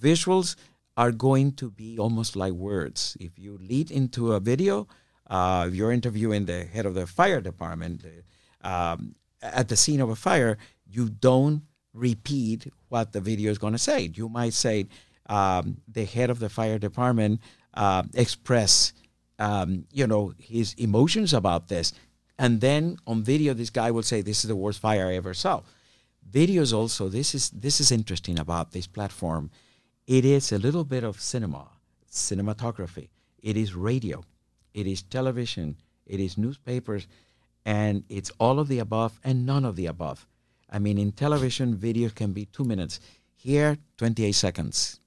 Visuals 0.00 0.56
are 0.96 1.12
going 1.12 1.52
to 1.52 1.70
be 1.70 1.98
almost 1.98 2.36
like 2.36 2.52
words. 2.52 3.16
If 3.20 3.38
you 3.38 3.58
lead 3.60 3.90
into 3.90 4.32
a 4.32 4.40
video, 4.40 4.88
uh, 5.28 5.66
if 5.68 5.74
you're 5.74 5.92
interviewing 5.92 6.46
the 6.46 6.64
head 6.64 6.86
of 6.86 6.94
the 6.94 7.06
fire 7.06 7.40
department 7.40 8.04
um, 8.62 9.14
at 9.42 9.68
the 9.68 9.76
scene 9.76 10.00
of 10.00 10.10
a 10.10 10.16
fire, 10.16 10.58
you 10.86 11.08
don't 11.08 11.62
repeat 11.94 12.66
what 12.88 13.12
the 13.12 13.20
video 13.20 13.50
is 13.50 13.58
going 13.58 13.72
to 13.72 13.78
say. 13.78 14.10
You 14.14 14.28
might 14.28 14.52
say, 14.52 14.86
um, 15.28 15.78
the 15.88 16.04
head 16.04 16.30
of 16.30 16.38
the 16.38 16.48
fire 16.48 16.78
department 16.78 17.40
uh, 17.74 18.02
express, 18.14 18.92
um, 19.38 19.86
you 19.92 20.06
know, 20.06 20.32
his 20.38 20.74
emotions 20.74 21.32
about 21.34 21.68
this. 21.68 21.92
And 22.38 22.60
then 22.60 22.96
on 23.06 23.22
video, 23.22 23.54
this 23.54 23.70
guy 23.70 23.90
will 23.90 24.02
say, 24.02 24.20
this 24.20 24.44
is 24.44 24.48
the 24.48 24.56
worst 24.56 24.80
fire 24.80 25.08
I 25.08 25.14
ever 25.14 25.34
saw. 25.34 25.62
Videos 26.30 26.72
also, 26.72 27.08
this 27.08 27.34
is, 27.34 27.50
this 27.50 27.80
is 27.80 27.92
interesting 27.92 28.38
about 28.38 28.72
this 28.72 28.86
platform. 28.86 29.50
It 30.06 30.24
is 30.24 30.52
a 30.52 30.58
little 30.58 30.84
bit 30.84 31.04
of 31.04 31.20
cinema, 31.20 31.68
cinematography. 32.10 33.08
It 33.42 33.56
is 33.56 33.74
radio. 33.74 34.24
It 34.74 34.86
is 34.86 35.02
television. 35.02 35.76
It 36.06 36.20
is 36.20 36.38
newspapers. 36.38 37.06
And 37.64 38.04
it's 38.08 38.30
all 38.38 38.58
of 38.58 38.68
the 38.68 38.78
above 38.78 39.20
and 39.22 39.46
none 39.46 39.64
of 39.64 39.76
the 39.76 39.86
above. 39.86 40.26
I 40.70 40.78
mean, 40.78 40.98
in 40.98 41.12
television, 41.12 41.76
video 41.76 42.08
can 42.08 42.32
be 42.32 42.46
two 42.46 42.64
minutes. 42.64 42.98
Here, 43.36 43.76
28 43.98 44.32
seconds. 44.32 45.00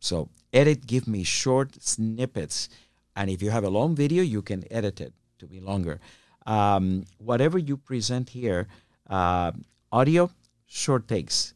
So 0.00 0.28
edit, 0.52 0.86
give 0.86 1.06
me 1.06 1.22
short 1.22 1.80
snippets. 1.80 2.68
And 3.14 3.30
if 3.30 3.42
you 3.42 3.50
have 3.50 3.64
a 3.64 3.70
long 3.70 3.94
video, 3.94 4.22
you 4.22 4.42
can 4.42 4.64
edit 4.70 5.00
it 5.00 5.12
to 5.38 5.46
be 5.46 5.60
longer. 5.60 6.00
Um, 6.46 7.04
whatever 7.18 7.58
you 7.58 7.76
present 7.76 8.30
here, 8.30 8.68
uh, 9.08 9.52
audio, 9.90 10.30
short 10.66 11.08
takes. 11.08 11.54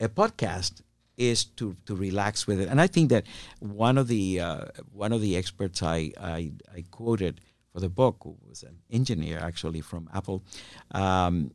A 0.00 0.08
podcast 0.08 0.82
is 1.16 1.44
to, 1.44 1.76
to 1.86 1.96
relax 1.96 2.46
with 2.46 2.60
it. 2.60 2.68
And 2.68 2.80
I 2.80 2.86
think 2.86 3.10
that 3.10 3.24
one 3.58 3.98
of 3.98 4.06
the 4.06 4.40
uh, 4.40 4.64
one 4.92 5.12
of 5.12 5.20
the 5.20 5.36
experts 5.36 5.82
I, 5.82 6.12
I, 6.20 6.52
I 6.74 6.84
quoted 6.90 7.40
for 7.72 7.80
the 7.80 7.88
book 7.88 8.18
who 8.22 8.36
was 8.48 8.62
an 8.62 8.78
engineer 8.90 9.38
actually 9.40 9.80
from 9.80 10.08
Apple. 10.14 10.44
Um, 10.92 11.52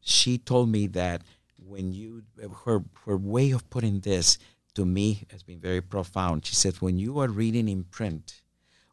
she 0.00 0.38
told 0.38 0.68
me 0.68 0.88
that 0.88 1.22
when 1.64 1.92
you 1.92 2.24
her 2.64 2.82
her 3.06 3.16
way 3.16 3.52
of 3.52 3.68
putting 3.70 4.00
this 4.00 4.38
to 4.74 4.84
me 4.84 5.24
has 5.30 5.42
been 5.42 5.60
very 5.60 5.80
profound. 5.80 6.44
She 6.44 6.54
said 6.54 6.74
when 6.76 6.98
you 6.98 7.20
are 7.20 7.28
reading 7.28 7.68
in 7.68 7.84
print 7.84 8.42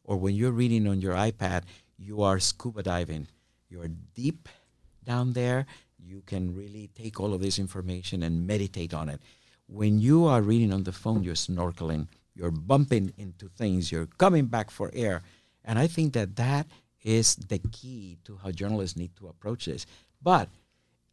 or 0.04 0.18
when 0.18 0.36
you're 0.36 0.52
reading 0.52 0.88
on 0.88 1.02
your 1.02 1.16
iPad, 1.16 1.64
you 1.98 2.22
are 2.22 2.40
scuba 2.40 2.84
diving. 2.84 3.28
You 3.70 3.82
are 3.82 3.90
deep 4.16 4.50
down 5.04 5.34
there. 5.34 5.66
You 5.98 6.24
can 6.26 6.56
really 6.56 6.90
take 6.96 7.20
all 7.20 7.34
of 7.34 7.42
this 7.42 7.60
information 7.60 8.24
and 8.24 8.48
meditate 8.48 8.94
on 8.94 9.10
it. 9.10 9.22
When 9.68 10.00
you 10.00 10.26
are 10.26 10.42
reading 10.42 10.74
on 10.74 10.84
the 10.84 10.92
phone, 10.92 11.24
you're 11.24 11.36
snorkeling. 11.36 12.08
You're 12.36 12.52
bumping 12.52 13.14
into 13.18 13.48
things. 13.50 13.92
You're 13.92 14.08
coming 14.18 14.46
back 14.46 14.72
for 14.72 14.90
air. 14.94 15.22
And 15.64 15.78
I 15.78 15.88
think 15.88 16.14
that 16.14 16.36
that 16.38 16.68
is 17.04 17.36
the 17.36 17.60
key 17.72 18.18
to 18.26 18.38
how 18.38 18.52
journalists 18.52 18.98
need 18.98 19.16
to 19.18 19.28
approach 19.28 19.66
this. 19.66 19.86
But 20.22 20.50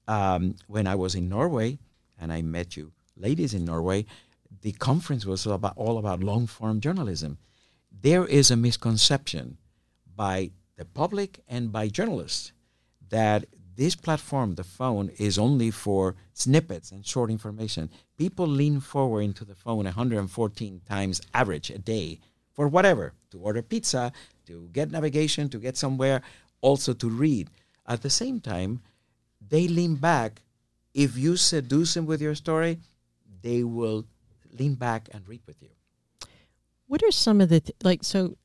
um, 0.07 0.57
when 0.67 0.87
I 0.87 0.95
was 0.95 1.15
in 1.15 1.29
Norway 1.29 1.79
and 2.19 2.33
I 2.33 2.43
met 2.43 2.77
you 2.77 2.93
ladies 3.17 3.55
in 3.55 3.65
Norway, 3.65 4.07
the 4.63 4.73
conference 4.73 5.27
was 5.27 5.47
about, 5.47 5.75
all 5.77 5.99
about 5.99 6.23
long 6.23 6.47
form 6.47 6.81
journalism. 6.81 7.39
There 8.01 8.25
is 8.25 8.51
a 8.51 8.57
misconception 8.57 9.59
by 10.15 10.51
the 10.77 10.85
public 10.85 11.41
and 11.49 11.73
by 11.73 11.89
journalists 11.89 12.53
that 13.09 13.47
this 13.75 13.97
platform, 13.97 14.55
the 14.55 14.63
phone, 14.63 15.11
is 15.19 15.37
only 15.37 15.73
for 15.73 16.15
snippets 16.33 16.93
and 16.93 17.05
short 17.05 17.29
information. 17.31 17.91
People 18.17 18.47
lean 18.47 18.79
forward 18.79 19.23
into 19.23 19.45
the 19.45 19.55
phone 19.57 19.85
114 19.85 20.81
times 20.89 21.21
average 21.35 21.71
a 21.71 21.79
day 21.79 22.21
for 22.53 22.69
whatever 22.69 23.15
to 23.31 23.39
order 23.39 23.63
pizza, 23.63 24.13
to 24.47 24.69
get 24.73 24.93
navigation, 24.93 25.49
to 25.49 25.59
get 25.59 25.77
somewhere, 25.77 26.23
also 26.61 26.93
to 26.93 27.09
read. 27.09 27.51
At 27.87 28.03
the 28.03 28.11
same 28.11 28.41
time, 28.41 28.81
they 29.49 29.67
lean 29.67 29.97
back. 29.97 30.43
If 30.95 31.17
you 31.17 31.37
seduce 31.37 31.95
them 31.95 32.07
with 32.07 32.21
your 32.21 32.35
story, 32.37 32.79
they 33.43 33.65
will 33.65 34.05
lean 34.57 34.75
back 34.75 35.09
and 35.13 35.27
read 35.29 35.43
with 35.47 35.61
you. 35.63 35.71
What 36.89 37.03
are 37.03 37.11
some 37.11 37.41
of 37.43 37.51
the, 37.51 37.61
th- 37.61 37.77
like, 37.85 38.03
so 38.03 38.37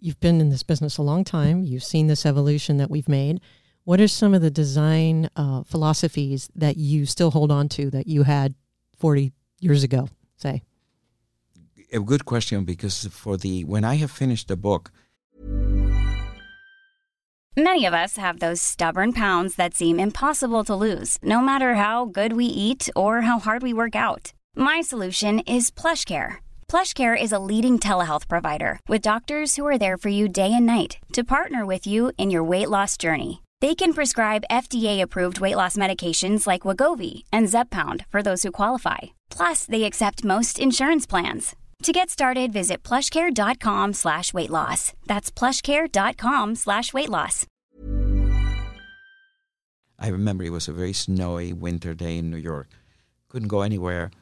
you've 0.00 0.18
been 0.20 0.40
in 0.40 0.48
this 0.48 0.62
business 0.62 0.96
a 0.96 1.02
long 1.02 1.22
time, 1.22 1.62
you've 1.64 1.84
seen 1.84 2.06
this 2.06 2.24
evolution 2.24 2.78
that 2.78 2.90
we've 2.90 3.08
made. 3.08 3.40
What 3.84 4.00
are 4.00 4.08
some 4.08 4.32
of 4.32 4.40
the 4.40 4.50
design 4.50 5.28
uh, 5.36 5.62
philosophies 5.64 6.48
that 6.54 6.78
you 6.78 7.04
still 7.04 7.30
hold 7.30 7.52
on 7.52 7.68
to 7.70 7.90
that 7.90 8.06
you 8.06 8.22
had 8.22 8.54
40 8.98 9.32
years 9.60 9.82
ago, 9.82 10.08
say? 10.36 10.62
A 11.92 12.00
good 12.00 12.24
question 12.24 12.64
because 12.64 13.06
for 13.06 13.36
the 13.36 13.64
when 13.64 13.84
I 13.84 13.96
have 13.96 14.10
finished 14.10 14.48
the 14.48 14.56
book, 14.56 14.92
Many 17.56 17.84
of 17.84 17.92
us 17.92 18.16
have 18.16 18.38
those 18.38 18.62
stubborn 18.62 19.12
pounds 19.12 19.56
that 19.56 19.74
seem 19.74 19.98
impossible 19.98 20.62
to 20.64 20.74
lose, 20.74 21.18
no 21.20 21.40
matter 21.40 21.74
how 21.74 22.06
good 22.06 22.32
we 22.32 22.46
eat 22.46 22.88
or 22.94 23.22
how 23.22 23.40
hard 23.40 23.62
we 23.62 23.74
work 23.74 23.96
out. 23.96 24.32
My 24.54 24.80
solution 24.80 25.40
is 25.40 25.70
PlushCare. 25.70 26.36
PlushCare 26.70 27.20
is 27.20 27.32
a 27.32 27.40
leading 27.40 27.80
telehealth 27.80 28.28
provider 28.28 28.78
with 28.86 29.02
doctors 29.02 29.56
who 29.56 29.66
are 29.66 29.76
there 29.76 29.96
for 29.96 30.08
you 30.08 30.28
day 30.28 30.52
and 30.52 30.66
night 30.66 30.98
to 31.12 31.24
partner 31.24 31.66
with 31.66 31.84
you 31.84 32.12
in 32.16 32.30
your 32.30 32.44
weight 32.44 32.70
loss 32.70 32.96
journey. 32.96 33.42
They 33.60 33.74
can 33.74 33.92
prescribe 33.92 34.44
FDA-approved 34.48 35.40
weight 35.40 35.56
loss 35.56 35.76
medications 35.76 36.46
like 36.46 36.62
Wegovy 36.62 37.24
and 37.32 37.48
Zepbound 37.48 38.06
for 38.06 38.22
those 38.22 38.44
who 38.44 38.52
qualify. 38.52 38.98
Plus, 39.30 39.66
they 39.66 39.82
accept 39.82 40.22
most 40.22 40.60
insurance 40.60 41.08
plans. 41.08 41.56
To 41.82 41.92
get 41.92 42.08
started, 42.08 42.52
visit 42.52 42.84
plushcare.com 42.84 43.94
slash 43.94 44.32
weight 44.32 44.50
loss. 44.50 44.92
That's 45.08 45.32
plushcare.com 45.32 46.54
slash 46.54 46.92
weight 46.92 47.10
loss. 47.10 47.46
I 49.98 50.06
remember 50.06 50.44
it 50.44 50.52
was 50.52 50.68
a 50.68 50.72
very 50.72 50.92
snowy 50.92 51.52
winter 51.52 51.94
day 51.94 52.18
in 52.18 52.30
New 52.30 52.36
York. 52.36 52.68
Couldn't 53.28 53.48
go 53.48 53.62
anywhere, 53.62 54.12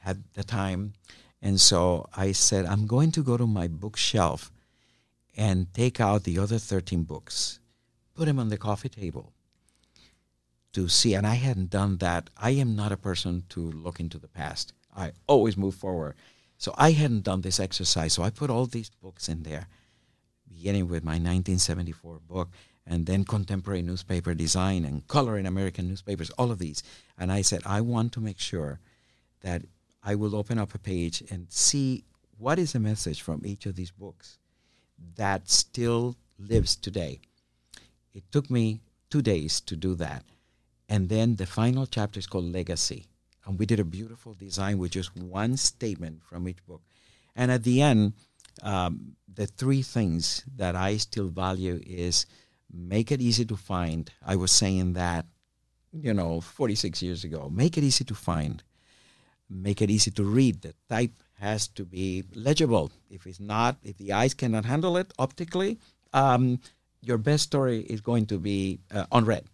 had 0.00 0.24
the 0.34 0.42
time. 0.42 0.94
And 1.42 1.60
so 1.60 2.08
I 2.16 2.32
said, 2.32 2.66
I'm 2.66 2.86
going 2.86 3.10
to 3.12 3.22
go 3.22 3.36
to 3.36 3.46
my 3.46 3.66
bookshelf 3.66 4.52
and 5.36 5.72
take 5.74 6.00
out 6.00 6.22
the 6.22 6.38
other 6.38 6.58
13 6.58 7.02
books, 7.02 7.58
put 8.14 8.26
them 8.26 8.38
on 8.38 8.48
the 8.48 8.56
coffee 8.56 8.88
table 8.88 9.32
to 10.72 10.88
see. 10.88 11.14
And 11.14 11.26
I 11.26 11.34
hadn't 11.34 11.70
done 11.70 11.98
that. 11.98 12.30
I 12.36 12.50
am 12.50 12.76
not 12.76 12.92
a 12.92 12.96
person 12.96 13.42
to 13.50 13.60
look 13.60 13.98
into 13.98 14.18
the 14.18 14.28
past. 14.28 14.72
I 14.96 15.12
always 15.26 15.56
move 15.56 15.74
forward. 15.74 16.14
So 16.58 16.72
I 16.78 16.92
hadn't 16.92 17.24
done 17.24 17.40
this 17.40 17.58
exercise. 17.58 18.12
So 18.12 18.22
I 18.22 18.30
put 18.30 18.50
all 18.50 18.66
these 18.66 18.90
books 18.90 19.28
in 19.28 19.42
there, 19.42 19.66
beginning 20.48 20.84
with 20.88 21.02
my 21.02 21.12
1974 21.12 22.20
book 22.28 22.50
and 22.86 23.06
then 23.06 23.24
contemporary 23.24 23.82
newspaper 23.82 24.34
design 24.34 24.84
and 24.84 25.06
color 25.08 25.38
in 25.38 25.46
American 25.46 25.88
newspapers, 25.88 26.30
all 26.30 26.50
of 26.50 26.58
these. 26.58 26.82
And 27.18 27.32
I 27.32 27.42
said, 27.42 27.62
I 27.64 27.80
want 27.80 28.12
to 28.12 28.20
make 28.20 28.38
sure 28.38 28.80
that 29.40 29.62
I 30.02 30.14
will 30.14 30.34
open 30.34 30.58
up 30.58 30.74
a 30.74 30.78
page 30.78 31.22
and 31.30 31.46
see 31.50 32.04
what 32.38 32.58
is 32.58 32.72
the 32.72 32.80
message 32.80 33.22
from 33.22 33.42
each 33.44 33.66
of 33.66 33.76
these 33.76 33.90
books 33.90 34.38
that 35.16 35.48
still 35.48 36.16
lives 36.38 36.76
today. 36.76 37.20
It 38.12 38.24
took 38.30 38.50
me 38.50 38.80
two 39.10 39.22
days 39.22 39.60
to 39.62 39.76
do 39.76 39.94
that. 39.96 40.24
And 40.88 41.08
then 41.08 41.36
the 41.36 41.46
final 41.46 41.86
chapter 41.86 42.18
is 42.18 42.26
called 42.26 42.52
Legacy. 42.52 43.06
And 43.46 43.58
we 43.58 43.66
did 43.66 43.80
a 43.80 43.84
beautiful 43.84 44.34
design 44.34 44.78
with 44.78 44.92
just 44.92 45.16
one 45.16 45.56
statement 45.56 46.22
from 46.22 46.48
each 46.48 46.64
book. 46.66 46.82
And 47.34 47.50
at 47.50 47.64
the 47.64 47.80
end, 47.80 48.12
um, 48.62 49.16
the 49.32 49.46
three 49.46 49.82
things 49.82 50.44
that 50.56 50.76
I 50.76 50.98
still 50.98 51.28
value 51.28 51.80
is 51.86 52.26
make 52.72 53.10
it 53.10 53.20
easy 53.20 53.44
to 53.46 53.56
find. 53.56 54.10
I 54.24 54.36
was 54.36 54.50
saying 54.50 54.92
that, 54.94 55.26
you 55.92 56.14
know, 56.14 56.40
46 56.40 57.02
years 57.02 57.24
ago. 57.24 57.50
Make 57.52 57.78
it 57.78 57.84
easy 57.84 58.04
to 58.04 58.14
find. 58.14 58.62
Make 59.52 59.82
it 59.82 59.90
easy 59.90 60.10
to 60.12 60.24
read. 60.24 60.62
The 60.62 60.74
type 60.88 61.12
has 61.38 61.68
to 61.68 61.84
be 61.84 62.24
legible. 62.34 62.90
If 63.10 63.26
it's 63.26 63.40
not, 63.40 63.76
if 63.82 63.98
the 63.98 64.12
eyes 64.12 64.34
cannot 64.34 64.64
handle 64.64 64.96
it 64.96 65.12
optically, 65.18 65.78
um, 66.12 66.60
your 67.02 67.18
best 67.18 67.44
story 67.44 67.80
is 67.80 68.00
going 68.00 68.26
to 68.26 68.38
be 68.38 68.80
uh, 68.90 69.06
unread. 69.12 69.44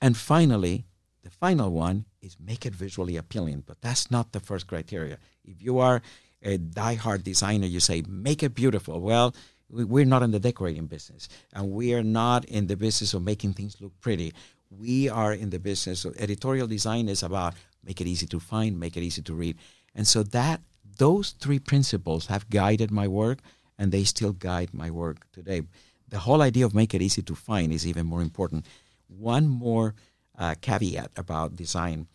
And 0.00 0.16
finally, 0.16 0.84
the 1.24 1.30
final 1.30 1.70
one 1.70 2.06
is 2.22 2.36
make 2.40 2.64
it 2.64 2.74
visually 2.74 3.16
appealing. 3.16 3.64
But 3.66 3.80
that's 3.82 4.10
not 4.10 4.32
the 4.32 4.40
first 4.40 4.66
criteria. 4.66 5.18
If 5.44 5.62
you 5.62 5.78
are 5.78 6.00
a 6.42 6.56
die-hard 6.56 7.24
designer, 7.24 7.66
you 7.66 7.80
say 7.80 8.02
make 8.08 8.42
it 8.42 8.54
beautiful. 8.54 9.00
Well, 9.00 9.34
we're 9.70 10.04
not 10.04 10.22
in 10.22 10.30
the 10.30 10.40
decorating 10.40 10.86
business 10.86 11.28
and 11.52 11.70
we 11.72 11.92
are 11.92 12.02
not 12.02 12.44
in 12.46 12.68
the 12.68 12.76
business 12.76 13.12
of 13.12 13.22
making 13.22 13.52
things 13.52 13.80
look 13.80 13.92
pretty 14.00 14.32
we 14.70 15.08
are 15.08 15.32
in 15.32 15.50
the 15.50 15.58
business 15.58 16.04
of 16.04 16.14
editorial 16.18 16.66
design 16.66 17.08
is 17.08 17.22
about 17.22 17.54
make 17.84 18.00
it 18.00 18.06
easy 18.06 18.26
to 18.26 18.40
find, 18.40 18.78
make 18.78 18.96
it 18.96 19.02
easy 19.02 19.22
to 19.22 19.34
read. 19.34 19.56
And 19.94 20.06
so 20.06 20.22
that 20.22 20.60
those 20.98 21.30
three 21.30 21.58
principles 21.58 22.26
have 22.26 22.50
guided 22.50 22.90
my 22.90 23.08
work 23.08 23.38
and 23.78 23.92
they 23.92 24.04
still 24.04 24.32
guide 24.32 24.74
my 24.74 24.90
work 24.90 25.26
today. 25.32 25.62
The 26.08 26.18
whole 26.18 26.42
idea 26.42 26.66
of 26.66 26.74
make 26.74 26.94
it 26.94 27.02
easy 27.02 27.22
to 27.22 27.34
find 27.34 27.72
is 27.72 27.86
even 27.86 28.06
more 28.06 28.22
important. 28.22 28.66
One 29.06 29.46
more 29.46 29.94
uh, 30.38 30.54
caveat 30.60 31.12
about 31.16 31.56
design. 31.56 32.06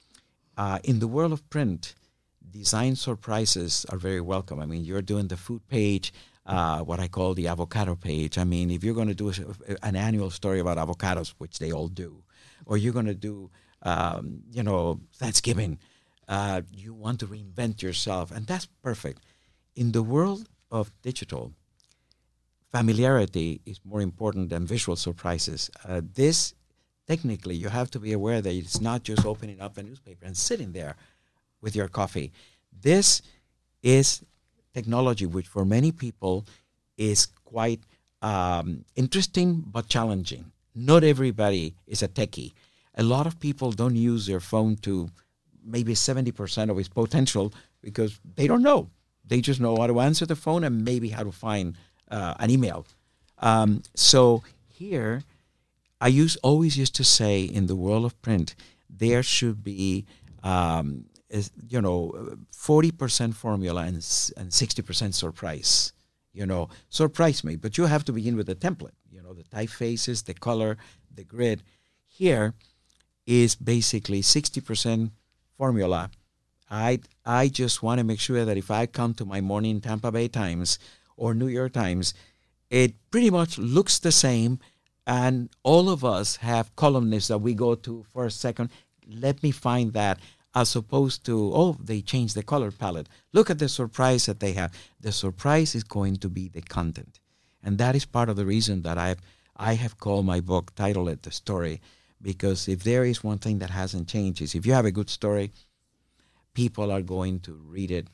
Uh, 0.57 0.79
in 0.83 0.99
the 0.99 1.07
world 1.07 1.31
of 1.31 1.47
print, 1.49 1.95
design 2.51 2.95
surprises 2.95 3.85
are 3.89 3.97
very 3.97 4.21
welcome. 4.21 4.59
I 4.59 4.65
mean, 4.65 4.83
you're 4.83 5.01
doing 5.01 5.27
the 5.27 5.37
food 5.37 5.67
page, 5.67 6.13
uh, 6.45 6.79
what 6.81 6.99
I 6.99 7.07
call 7.07 7.33
the 7.33 7.47
avocado 7.47 7.95
page. 7.95 8.37
I 8.37 8.43
mean, 8.43 8.69
if 8.69 8.83
you're 8.83 8.93
going 8.93 9.07
to 9.07 9.15
do 9.15 9.29
a, 9.29 9.85
an 9.85 9.95
annual 9.95 10.29
story 10.29 10.59
about 10.59 10.77
avocados, 10.77 11.33
which 11.37 11.59
they 11.59 11.71
all 11.71 11.87
do, 11.87 12.22
or 12.65 12.77
you're 12.77 12.93
going 12.93 13.05
to 13.05 13.13
do, 13.13 13.49
um, 13.81 14.41
you 14.51 14.63
know, 14.63 14.99
Thanksgiving, 15.15 15.79
uh, 16.27 16.61
you 16.71 16.93
want 16.93 17.19
to 17.19 17.27
reinvent 17.27 17.81
yourself, 17.81 18.31
and 18.31 18.47
that's 18.47 18.67
perfect. 18.81 19.21
In 19.75 19.91
the 19.91 20.03
world 20.03 20.47
of 20.71 20.91
digital, 21.01 21.53
familiarity 22.71 23.61
is 23.65 23.79
more 23.83 24.01
important 24.01 24.49
than 24.49 24.65
visual 24.65 24.95
surprises. 24.95 25.69
Uh, 25.87 26.01
this, 26.15 26.53
technically, 27.07 27.55
you 27.55 27.69
have 27.69 27.91
to 27.91 27.99
be 27.99 28.13
aware 28.13 28.41
that 28.41 28.53
it's 28.53 28.81
not 28.81 29.03
just 29.03 29.25
opening 29.25 29.59
up 29.61 29.77
a 29.77 29.83
newspaper 29.83 30.25
and 30.25 30.35
sitting 30.35 30.71
there 30.71 30.95
with 31.61 31.75
your 31.75 31.87
coffee. 31.87 32.31
This 32.81 33.21
is 33.81 34.23
technology 34.73 35.25
which, 35.25 35.47
for 35.47 35.65
many 35.65 35.91
people, 35.91 36.45
is 36.97 37.27
quite 37.43 37.81
um, 38.21 38.85
interesting 38.95 39.63
but 39.67 39.87
challenging. 39.87 40.52
Not 40.75 41.03
everybody 41.03 41.75
is 41.87 42.01
a 42.01 42.07
techie. 42.07 42.53
A 42.95 43.03
lot 43.03 43.27
of 43.27 43.39
people 43.39 43.71
don't 43.71 43.95
use 43.95 44.25
their 44.25 44.39
phone 44.39 44.75
to 44.77 45.09
maybe 45.65 45.93
70% 45.93 46.69
of 46.69 46.77
its 46.77 46.89
potential 46.89 47.53
because 47.81 48.19
they 48.35 48.47
don't 48.47 48.63
know. 48.63 48.89
They 49.25 49.41
just 49.41 49.59
know 49.59 49.75
how 49.77 49.87
to 49.87 49.99
answer 49.99 50.25
the 50.25 50.35
phone 50.35 50.63
and 50.63 50.83
maybe 50.83 51.09
how 51.09 51.23
to 51.23 51.31
find 51.31 51.77
uh, 52.09 52.33
an 52.39 52.49
email. 52.49 52.85
Um, 53.39 53.83
so 53.95 54.43
here, 54.67 55.23
I 56.01 56.07
use 56.07 56.35
always 56.37 56.77
used 56.77 56.95
to 56.95 57.03
say 57.03 57.43
in 57.43 57.67
the 57.67 57.75
world 57.75 58.05
of 58.05 58.21
print, 58.21 58.55
there 58.89 59.23
should 59.23 59.63
be, 59.63 60.05
um, 60.43 61.05
you 61.67 61.81
know, 61.81 62.35
40% 62.51 63.33
formula 63.33 63.81
and, 63.83 63.95
and 63.95 64.49
60% 64.49 65.13
surprise. 65.13 65.93
You 66.33 66.45
know, 66.45 66.69
surprise 66.89 67.43
me, 67.43 67.55
but 67.55 67.77
you 67.77 67.85
have 67.85 68.03
to 68.05 68.11
begin 68.11 68.35
with 68.35 68.49
a 68.49 68.55
template. 68.55 68.97
Know, 69.23 69.33
the 69.33 69.43
typefaces, 69.43 70.25
the 70.25 70.33
color, 70.33 70.77
the 71.13 71.23
grid. 71.23 71.63
Here 72.05 72.53
is 73.25 73.55
basically 73.55 74.21
60% 74.21 75.11
formula. 75.57 76.11
I 76.69 76.99
I 77.25 77.47
just 77.47 77.81
want 77.81 77.99
to 77.99 78.03
make 78.03 78.19
sure 78.19 78.43
that 78.43 78.57
if 78.57 78.69
I 78.69 78.85
come 78.85 79.13
to 79.15 79.25
my 79.25 79.39
morning 79.39 79.79
Tampa 79.79 80.11
Bay 80.11 80.27
Times 80.27 80.77
or 81.15 81.33
New 81.33 81.47
York 81.47 81.71
Times, 81.71 82.13
it 82.69 82.95
pretty 83.11 83.29
much 83.29 83.57
looks 83.57 83.99
the 83.99 84.11
same, 84.11 84.59
and 85.07 85.49
all 85.63 85.89
of 85.89 86.03
us 86.03 86.37
have 86.37 86.75
columnists 86.75 87.29
that 87.29 87.37
we 87.37 87.53
go 87.53 87.75
to 87.75 88.03
for 88.11 88.25
a 88.25 88.31
second. 88.31 88.71
Let 89.07 89.41
me 89.41 89.51
find 89.51 89.93
that 89.93 90.19
as 90.55 90.75
opposed 90.75 91.23
to 91.25 91.51
oh 91.53 91.77
they 91.79 92.01
changed 92.01 92.35
the 92.35 92.43
color 92.43 92.71
palette. 92.71 93.07
Look 93.31 93.49
at 93.49 93.59
the 93.59 93.69
surprise 93.69 94.25
that 94.25 94.39
they 94.39 94.53
have. 94.53 94.73
The 94.99 95.11
surprise 95.11 95.75
is 95.75 95.83
going 95.83 96.17
to 96.17 96.29
be 96.29 96.49
the 96.49 96.61
content, 96.61 97.19
and 97.63 97.77
that 97.77 97.95
is 97.95 98.05
part 98.05 98.29
of 98.29 98.35
the 98.35 98.45
reason 98.45 98.81
that 98.81 98.97
I 98.97 99.15
I 99.55 99.75
have 99.75 99.99
called 99.99 100.25
my 100.25 100.39
book 100.39 100.73
titled 100.75 101.09
it 101.09 101.23
the 101.23 101.31
story 101.31 101.81
because 102.21 102.67
if 102.67 102.83
there 102.83 103.03
is 103.05 103.23
one 103.23 103.37
thing 103.37 103.59
that 103.59 103.69
hasn't 103.69 104.07
changed 104.07 104.41
is 104.41 104.55
if 104.55 104.65
you 104.65 104.73
have 104.73 104.85
a 104.85 104.91
good 104.91 105.09
story 105.09 105.51
people 106.53 106.91
are 106.91 107.01
going 107.01 107.39
to 107.41 107.53
read 107.53 107.91
it 107.91 108.07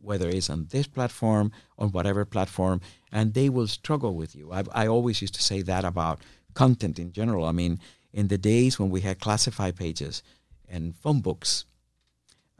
whether 0.00 0.28
it's 0.28 0.50
on 0.50 0.66
this 0.70 0.86
platform 0.86 1.50
on 1.78 1.90
whatever 1.90 2.24
platform 2.24 2.80
and 3.10 3.34
they 3.34 3.48
will 3.48 3.66
struggle 3.66 4.14
with 4.14 4.36
you. 4.36 4.52
I, 4.52 4.62
I 4.72 4.86
always 4.86 5.20
used 5.20 5.34
to 5.34 5.42
say 5.42 5.62
that 5.62 5.84
about 5.84 6.20
content 6.54 6.98
in 6.98 7.12
general. 7.12 7.44
I 7.44 7.52
mean 7.52 7.80
in 8.12 8.28
the 8.28 8.38
days 8.38 8.78
when 8.78 8.90
we 8.90 9.00
had 9.00 9.18
classified 9.20 9.76
pages 9.76 10.22
and 10.68 10.94
phone 10.96 11.20
books 11.20 11.64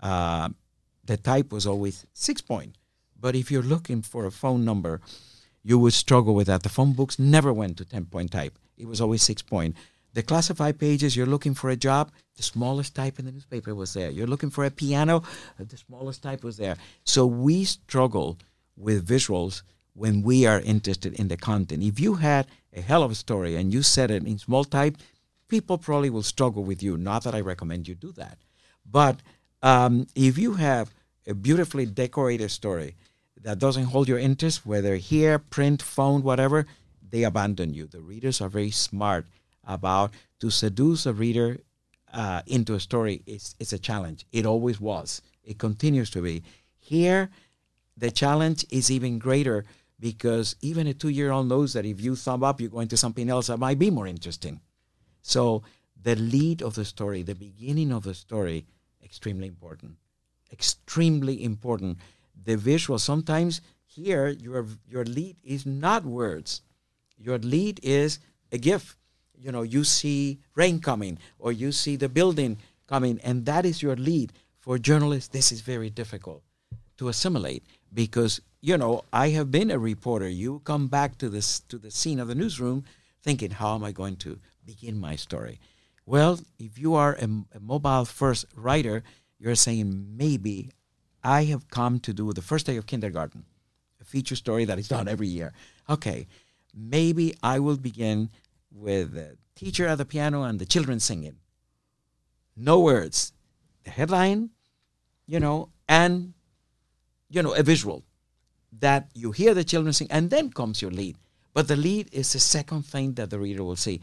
uh, 0.02 0.48
the 1.04 1.16
type 1.16 1.52
was 1.52 1.66
always 1.66 2.06
six 2.12 2.40
point. 2.40 2.76
But 3.18 3.36
if 3.36 3.50
you're 3.50 3.62
looking 3.62 4.02
for 4.02 4.24
a 4.26 4.32
phone 4.32 4.64
number 4.64 5.00
you 5.62 5.78
would 5.78 5.92
struggle 5.92 6.34
with 6.34 6.46
that 6.46 6.62
the 6.62 6.68
phone 6.68 6.92
books 6.92 7.18
never 7.18 7.52
went 7.52 7.76
to 7.76 7.84
10 7.84 8.06
point 8.06 8.30
type 8.30 8.58
it 8.76 8.86
was 8.86 9.00
always 9.00 9.22
six 9.22 9.42
point 9.42 9.76
the 10.14 10.22
classified 10.22 10.78
pages, 10.78 11.16
you're 11.16 11.26
looking 11.26 11.54
for 11.54 11.70
a 11.70 11.76
job, 11.76 12.10
the 12.36 12.42
smallest 12.42 12.94
type 12.94 13.18
in 13.18 13.24
the 13.24 13.32
newspaper 13.32 13.74
was 13.74 13.94
there. 13.94 14.10
You're 14.10 14.26
looking 14.26 14.50
for 14.50 14.64
a 14.64 14.70
piano, 14.70 15.22
the 15.58 15.76
smallest 15.76 16.22
type 16.22 16.44
was 16.44 16.58
there. 16.58 16.76
So 17.04 17.26
we 17.26 17.64
struggle 17.64 18.38
with 18.76 19.06
visuals 19.06 19.62
when 19.94 20.22
we 20.22 20.46
are 20.46 20.60
interested 20.60 21.14
in 21.14 21.28
the 21.28 21.36
content. 21.36 21.82
If 21.82 21.98
you 21.98 22.14
had 22.14 22.46
a 22.74 22.80
hell 22.80 23.02
of 23.02 23.10
a 23.10 23.14
story 23.14 23.56
and 23.56 23.72
you 23.72 23.82
said 23.82 24.10
it 24.10 24.26
in 24.26 24.38
small 24.38 24.64
type, 24.64 24.96
people 25.48 25.78
probably 25.78 26.10
will 26.10 26.22
struggle 26.22 26.64
with 26.64 26.82
you. 26.82 26.96
Not 26.98 27.24
that 27.24 27.34
I 27.34 27.40
recommend 27.40 27.88
you 27.88 27.94
do 27.94 28.12
that. 28.12 28.38
But 28.90 29.20
um, 29.62 30.06
if 30.14 30.36
you 30.36 30.54
have 30.54 30.92
a 31.26 31.34
beautifully 31.34 31.86
decorated 31.86 32.50
story 32.50 32.96
that 33.42 33.58
doesn't 33.58 33.84
hold 33.84 34.08
your 34.08 34.18
interest, 34.18 34.64
whether 34.64 34.96
here, 34.96 35.38
print, 35.38 35.82
phone, 35.82 36.22
whatever, 36.22 36.66
they 37.10 37.24
abandon 37.24 37.74
you. 37.74 37.86
The 37.86 38.00
readers 38.00 38.40
are 38.40 38.48
very 38.48 38.70
smart 38.70 39.26
about 39.64 40.12
to 40.40 40.50
seduce 40.50 41.06
a 41.06 41.12
reader 41.12 41.58
uh, 42.12 42.42
into 42.46 42.74
a 42.74 42.80
story 42.80 43.22
is, 43.26 43.54
is 43.58 43.72
a 43.72 43.78
challenge. 43.78 44.26
It 44.32 44.46
always 44.46 44.80
was. 44.80 45.22
It 45.44 45.58
continues 45.58 46.10
to 46.10 46.22
be. 46.22 46.42
Here, 46.78 47.30
the 47.96 48.10
challenge 48.10 48.64
is 48.70 48.90
even 48.90 49.18
greater 49.18 49.64
because 49.98 50.56
even 50.60 50.86
a 50.86 50.94
two-year-old 50.94 51.48
knows 51.48 51.72
that 51.74 51.86
if 51.86 52.00
you 52.00 52.16
thumb 52.16 52.42
up, 52.42 52.60
you're 52.60 52.70
going 52.70 52.88
to 52.88 52.96
something 52.96 53.30
else 53.30 53.46
that 53.46 53.58
might 53.58 53.78
be 53.78 53.90
more 53.90 54.06
interesting. 54.06 54.60
So 55.22 55.62
the 56.02 56.16
lead 56.16 56.62
of 56.62 56.74
the 56.74 56.84
story, 56.84 57.22
the 57.22 57.34
beginning 57.34 57.92
of 57.92 58.02
the 58.02 58.14
story, 58.14 58.66
extremely 59.04 59.46
important. 59.46 59.96
Extremely 60.52 61.44
important. 61.44 61.98
The 62.34 62.56
visual. 62.56 62.98
Sometimes 62.98 63.60
here, 63.84 64.28
your 64.28 64.66
your 64.88 65.04
lead 65.04 65.36
is 65.44 65.66
not 65.66 66.04
words. 66.04 66.62
Your 67.16 67.38
lead 67.38 67.80
is 67.82 68.18
a 68.50 68.58
gift. 68.58 68.96
you 69.42 69.50
know 69.50 69.62
you 69.62 69.82
see 69.84 70.38
rain 70.54 70.78
coming 70.78 71.18
or 71.38 71.50
you 71.52 71.72
see 71.72 71.96
the 71.96 72.08
building 72.08 72.56
coming 72.86 73.18
and 73.24 73.44
that 73.44 73.66
is 73.66 73.82
your 73.82 73.96
lead 73.96 74.32
for 74.60 74.78
journalists 74.78 75.28
this 75.28 75.50
is 75.50 75.60
very 75.60 75.90
difficult 75.90 76.42
to 76.96 77.08
assimilate 77.08 77.64
because 77.92 78.40
you 78.60 78.76
know 78.78 79.02
i 79.12 79.30
have 79.30 79.50
been 79.50 79.70
a 79.70 79.78
reporter 79.78 80.28
you 80.28 80.60
come 80.64 80.86
back 80.86 81.18
to 81.18 81.28
this 81.28 81.60
to 81.60 81.76
the 81.78 81.90
scene 81.90 82.20
of 82.20 82.28
the 82.28 82.34
newsroom 82.34 82.84
thinking 83.22 83.50
how 83.50 83.74
am 83.74 83.82
i 83.82 83.90
going 83.90 84.16
to 84.16 84.38
begin 84.64 84.98
my 84.98 85.16
story 85.16 85.58
well 86.06 86.38
if 86.58 86.78
you 86.78 86.94
are 86.94 87.14
a, 87.14 87.28
a 87.56 87.60
mobile 87.60 88.04
first 88.04 88.46
writer 88.56 89.02
you're 89.38 89.56
saying 89.56 89.88
maybe 90.16 90.70
i 91.24 91.44
have 91.44 91.68
come 91.68 91.98
to 91.98 92.12
do 92.12 92.32
the 92.32 92.42
first 92.42 92.66
day 92.66 92.76
of 92.76 92.86
kindergarten 92.86 93.44
a 94.00 94.04
feature 94.04 94.36
story 94.36 94.64
that 94.64 94.78
is 94.78 94.88
done 94.88 95.08
every 95.08 95.28
year 95.28 95.52
okay 95.88 96.26
maybe 96.74 97.34
i 97.42 97.58
will 97.58 97.76
begin 97.76 98.28
with 98.74 99.12
the 99.12 99.36
teacher 99.54 99.86
at 99.86 99.98
the 99.98 100.04
piano 100.04 100.42
and 100.42 100.58
the 100.58 100.66
children 100.66 101.00
singing. 101.00 101.36
No 102.56 102.80
words. 102.80 103.32
The 103.84 103.90
headline, 103.90 104.50
you 105.26 105.40
know, 105.40 105.70
and, 105.88 106.34
you 107.28 107.42
know, 107.42 107.54
a 107.54 107.62
visual 107.62 108.04
that 108.78 109.10
you 109.14 109.32
hear 109.32 109.54
the 109.54 109.64
children 109.64 109.92
sing, 109.92 110.08
and 110.10 110.30
then 110.30 110.50
comes 110.50 110.80
your 110.80 110.90
lead. 110.90 111.16
But 111.52 111.68
the 111.68 111.76
lead 111.76 112.08
is 112.12 112.32
the 112.32 112.38
second 112.38 112.82
thing 112.86 113.14
that 113.14 113.30
the 113.30 113.38
reader 113.38 113.62
will 113.64 113.76
see. 113.76 114.00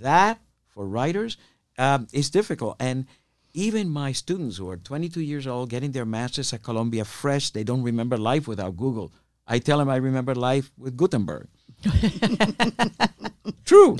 That, 0.00 0.40
for 0.66 0.86
writers, 0.86 1.36
um, 1.78 2.06
is 2.12 2.30
difficult. 2.30 2.76
And 2.80 3.06
even 3.56 3.88
my 3.88 4.12
students 4.12 4.58
who 4.58 4.68
are 4.68 4.76
22 4.76 5.22
years 5.22 5.46
old, 5.46 5.70
getting 5.70 5.90
their 5.90 6.04
master's 6.04 6.52
at 6.52 6.62
Columbia 6.62 7.06
fresh, 7.06 7.50
they 7.50 7.64
don't 7.64 7.82
remember 7.82 8.18
life 8.18 8.46
without 8.46 8.76
Google. 8.76 9.10
I 9.46 9.60
tell 9.60 9.78
them 9.78 9.88
I 9.88 9.96
remember 9.96 10.34
life 10.34 10.70
with 10.76 10.94
Gutenberg. 10.94 11.48
True. 13.64 13.96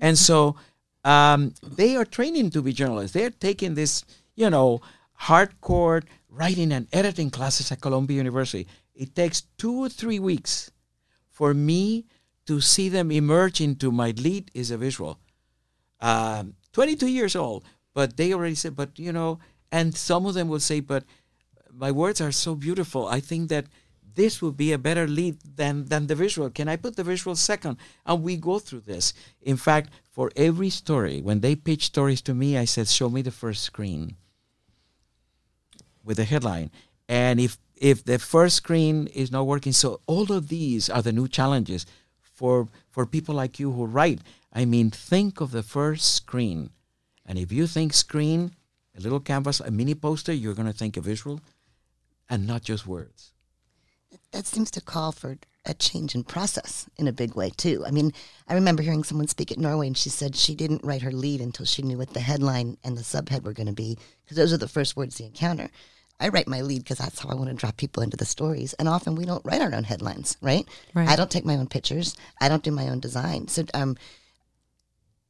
And 0.00 0.16
so 0.16 0.56
um, 1.04 1.52
they 1.62 1.96
are 1.96 2.06
training 2.06 2.48
to 2.50 2.62
be 2.62 2.72
journalists. 2.72 3.12
They're 3.12 3.28
taking 3.28 3.74
this, 3.74 4.06
you 4.34 4.48
know, 4.48 4.80
hardcore 5.20 6.04
writing 6.30 6.72
and 6.72 6.88
editing 6.90 7.28
classes 7.28 7.70
at 7.70 7.82
Columbia 7.82 8.16
University. 8.16 8.66
It 8.94 9.14
takes 9.14 9.42
two 9.58 9.84
or 9.84 9.90
three 9.90 10.18
weeks 10.18 10.70
for 11.28 11.52
me 11.52 12.06
to 12.46 12.62
see 12.62 12.88
them 12.88 13.12
emerge 13.12 13.60
into 13.60 13.92
my 13.92 14.12
lead 14.12 14.50
is 14.54 14.70
a 14.70 14.78
visual. 14.78 15.18
Um, 16.00 16.54
22 16.72 17.08
years 17.08 17.36
old, 17.36 17.64
but 17.98 18.16
they 18.16 18.32
already 18.32 18.54
said, 18.54 18.76
but 18.76 18.96
you 18.96 19.12
know, 19.12 19.40
and 19.72 19.92
some 19.92 20.24
of 20.24 20.34
them 20.34 20.46
will 20.48 20.60
say, 20.70 20.78
but 20.78 21.02
my 21.84 21.90
words 21.90 22.20
are 22.20 22.30
so 22.30 22.54
beautiful. 22.54 23.08
I 23.08 23.18
think 23.18 23.48
that 23.48 23.66
this 24.14 24.40
would 24.40 24.56
be 24.56 24.70
a 24.72 24.78
better 24.88 25.08
lead 25.08 25.34
than 25.60 25.86
than 25.86 26.06
the 26.06 26.14
visual. 26.14 26.48
Can 26.58 26.68
I 26.68 26.76
put 26.76 26.94
the 26.94 27.10
visual 27.12 27.34
second? 27.34 27.76
And 28.06 28.22
we 28.22 28.36
go 28.36 28.60
through 28.60 28.84
this. 28.92 29.14
In 29.42 29.56
fact, 29.56 29.88
for 30.16 30.30
every 30.36 30.70
story, 30.70 31.16
when 31.28 31.40
they 31.40 31.56
pitch 31.56 31.86
stories 31.86 32.22
to 32.22 32.34
me, 32.42 32.48
I 32.62 32.66
said, 32.66 32.86
"Show 32.86 33.10
me 33.10 33.20
the 33.22 33.38
first 33.42 33.62
screen 33.64 34.02
with 36.06 36.18
the 36.18 36.30
headline." 36.32 36.70
And 37.08 37.40
if 37.40 37.58
if 37.90 38.04
the 38.04 38.20
first 38.20 38.54
screen 38.62 39.08
is 39.22 39.32
not 39.32 39.50
working, 39.52 39.74
so 39.82 39.88
all 40.06 40.28
of 40.38 40.46
these 40.56 40.88
are 40.94 41.02
the 41.02 41.18
new 41.18 41.28
challenges 41.38 41.82
for 42.36 42.68
for 42.94 43.04
people 43.06 43.34
like 43.42 43.58
you 43.62 43.72
who 43.72 43.94
write. 43.96 44.20
I 44.60 44.64
mean, 44.74 44.88
think 45.10 45.40
of 45.40 45.50
the 45.50 45.66
first 45.76 46.04
screen, 46.20 46.70
and 47.28 47.38
if 47.38 47.52
you 47.52 47.66
think 47.66 47.92
screen, 47.92 48.56
a 48.96 49.00
little 49.00 49.20
canvas, 49.20 49.60
a 49.60 49.70
mini 49.70 49.94
poster, 49.94 50.32
you're 50.32 50.54
going 50.54 50.66
to 50.66 50.72
think 50.72 50.96
a 50.96 51.00
visual, 51.00 51.40
and 52.28 52.46
not 52.46 52.62
just 52.62 52.86
words. 52.86 53.32
that 54.32 54.46
seems 54.46 54.70
to 54.70 54.80
call 54.80 55.12
for 55.12 55.38
a 55.66 55.74
change 55.74 56.14
in 56.14 56.24
process 56.24 56.88
in 56.96 57.06
a 57.06 57.12
big 57.12 57.34
way 57.34 57.50
too. 57.50 57.84
I 57.86 57.90
mean, 57.90 58.12
I 58.48 58.54
remember 58.54 58.82
hearing 58.82 59.04
someone 59.04 59.28
speak 59.28 59.52
at 59.52 59.58
Norway, 59.58 59.86
and 59.86 59.96
she 59.96 60.08
said 60.08 60.34
she 60.34 60.54
didn't 60.54 60.84
write 60.84 61.02
her 61.02 61.12
lead 61.12 61.42
until 61.42 61.66
she 61.66 61.82
knew 61.82 61.98
what 61.98 62.14
the 62.14 62.20
headline 62.20 62.78
and 62.82 62.96
the 62.96 63.02
subhead 63.02 63.42
were 63.42 63.52
going 63.52 63.66
to 63.66 63.72
be, 63.74 63.98
because 64.24 64.38
those 64.38 64.52
are 64.52 64.58
the 64.58 64.66
first 64.66 64.96
words 64.96 65.18
they 65.18 65.26
encounter. 65.26 65.68
I 66.20 66.30
write 66.30 66.48
my 66.48 66.62
lead 66.62 66.82
because 66.82 66.98
that's 66.98 67.20
how 67.20 67.28
I 67.28 67.34
want 67.34 67.50
to 67.50 67.54
draw 67.54 67.70
people 67.70 68.02
into 68.02 68.16
the 68.16 68.24
stories, 68.24 68.72
and 68.74 68.88
often 68.88 69.14
we 69.14 69.26
don't 69.26 69.44
write 69.44 69.60
our 69.60 69.74
own 69.74 69.84
headlines, 69.84 70.38
right? 70.40 70.66
Right. 70.94 71.08
I 71.08 71.14
don't 71.14 71.30
take 71.30 71.44
my 71.44 71.56
own 71.56 71.68
pictures. 71.68 72.16
I 72.40 72.48
don't 72.48 72.62
do 72.62 72.72
my 72.72 72.88
own 72.88 73.00
design. 73.00 73.48
So, 73.48 73.64
um, 73.74 73.96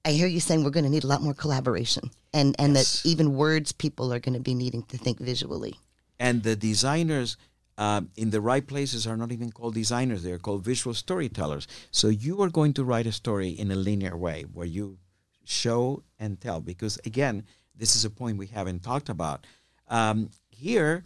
I 0.09 0.13
hear 0.13 0.27
you 0.27 0.41
saying 0.41 0.65
we're 0.65 0.77
going 0.79 0.89
to 0.91 0.95
need 0.97 1.05
a 1.05 1.13
lot 1.15 1.23
more 1.29 1.35
collaboration, 1.45 2.05
and 2.39 2.49
and 2.63 2.71
Yes. 2.75 3.03
that 3.03 3.09
even 3.13 3.27
words 3.45 3.69
people 3.85 4.07
are 4.15 4.21
going 4.25 4.39
to 4.41 4.45
be 4.51 4.55
needing 4.65 4.83
to 4.93 4.97
think 5.05 5.17
visually. 5.33 5.75
and 6.27 6.37
the 6.49 6.57
designers 6.71 7.37
um, 7.85 8.03
in 8.23 8.29
the 8.35 8.41
right 8.51 8.67
places 8.75 9.07
are 9.09 9.17
not 9.23 9.31
even 9.37 9.49
called 9.57 9.75
designers 9.83 10.21
they're 10.23 10.45
called 10.47 10.63
visual 10.73 10.95
storytellers 11.05 11.65
so 12.01 12.07
you 12.27 12.35
are 12.43 12.51
going 12.59 12.73
to 12.79 12.83
write 12.91 13.09
a 13.13 13.13
story 13.23 13.51
in 13.63 13.71
a 13.71 13.79
linear 13.89 14.17
way 14.27 14.39
where 14.57 14.71
you 14.79 14.87
show 15.45 16.03
and 16.23 16.31
tell 16.47 16.61
because 16.73 16.95
again 17.11 17.37
this 17.81 17.93
is 17.97 18.03
a 18.05 18.11
point 18.21 18.37
we 18.45 18.49
haven't 18.59 18.83
talked 18.91 19.09
about 19.17 19.39
um, 19.99 20.19
here 20.67 21.05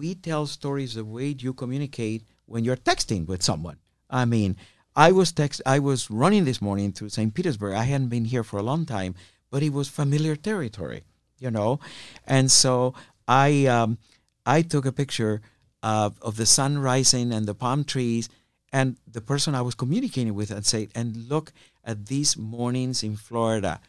we 0.00 0.08
tell 0.28 0.46
stories 0.46 0.90
the 0.94 1.04
way 1.16 1.28
you 1.46 1.52
communicate 1.62 2.20
when 2.52 2.62
you're 2.64 2.82
texting 2.90 3.22
with 3.32 3.42
someone 3.50 3.78
i 4.20 4.24
mean 4.34 4.50
i 4.96 5.10
was 5.12 5.32
text 5.32 5.60
i 5.66 5.78
was 5.78 6.10
running 6.10 6.44
this 6.44 6.62
morning 6.62 6.92
through 6.92 7.08
st 7.08 7.34
petersburg 7.34 7.74
i 7.74 7.84
hadn't 7.84 8.08
been 8.08 8.26
here 8.26 8.44
for 8.44 8.58
a 8.58 8.62
long 8.62 8.84
time 8.86 9.14
but 9.50 9.62
it 9.62 9.72
was 9.72 9.88
familiar 9.88 10.36
territory 10.36 11.02
you 11.38 11.50
know 11.50 11.78
and 12.26 12.50
so 12.50 12.94
i 13.26 13.66
um, 13.66 13.98
I 14.46 14.62
took 14.62 14.84
a 14.84 14.92
picture 14.92 15.40
of, 15.82 16.20
of 16.22 16.36
the 16.36 16.46
sun 16.46 16.78
rising 16.78 17.32
and 17.32 17.46
the 17.46 17.54
palm 17.54 17.84
trees 17.84 18.28
and 18.72 18.96
the 19.10 19.20
person 19.20 19.54
I 19.54 19.62
was 19.62 19.74
communicating 19.74 20.34
with 20.34 20.50
and 20.50 20.66
said, 20.66 20.88
and 20.94 21.28
look 21.28 21.52
at 21.84 22.06
these 22.06 22.36
mornings 22.36 23.02
in 23.02 23.16
Florida. 23.16 23.80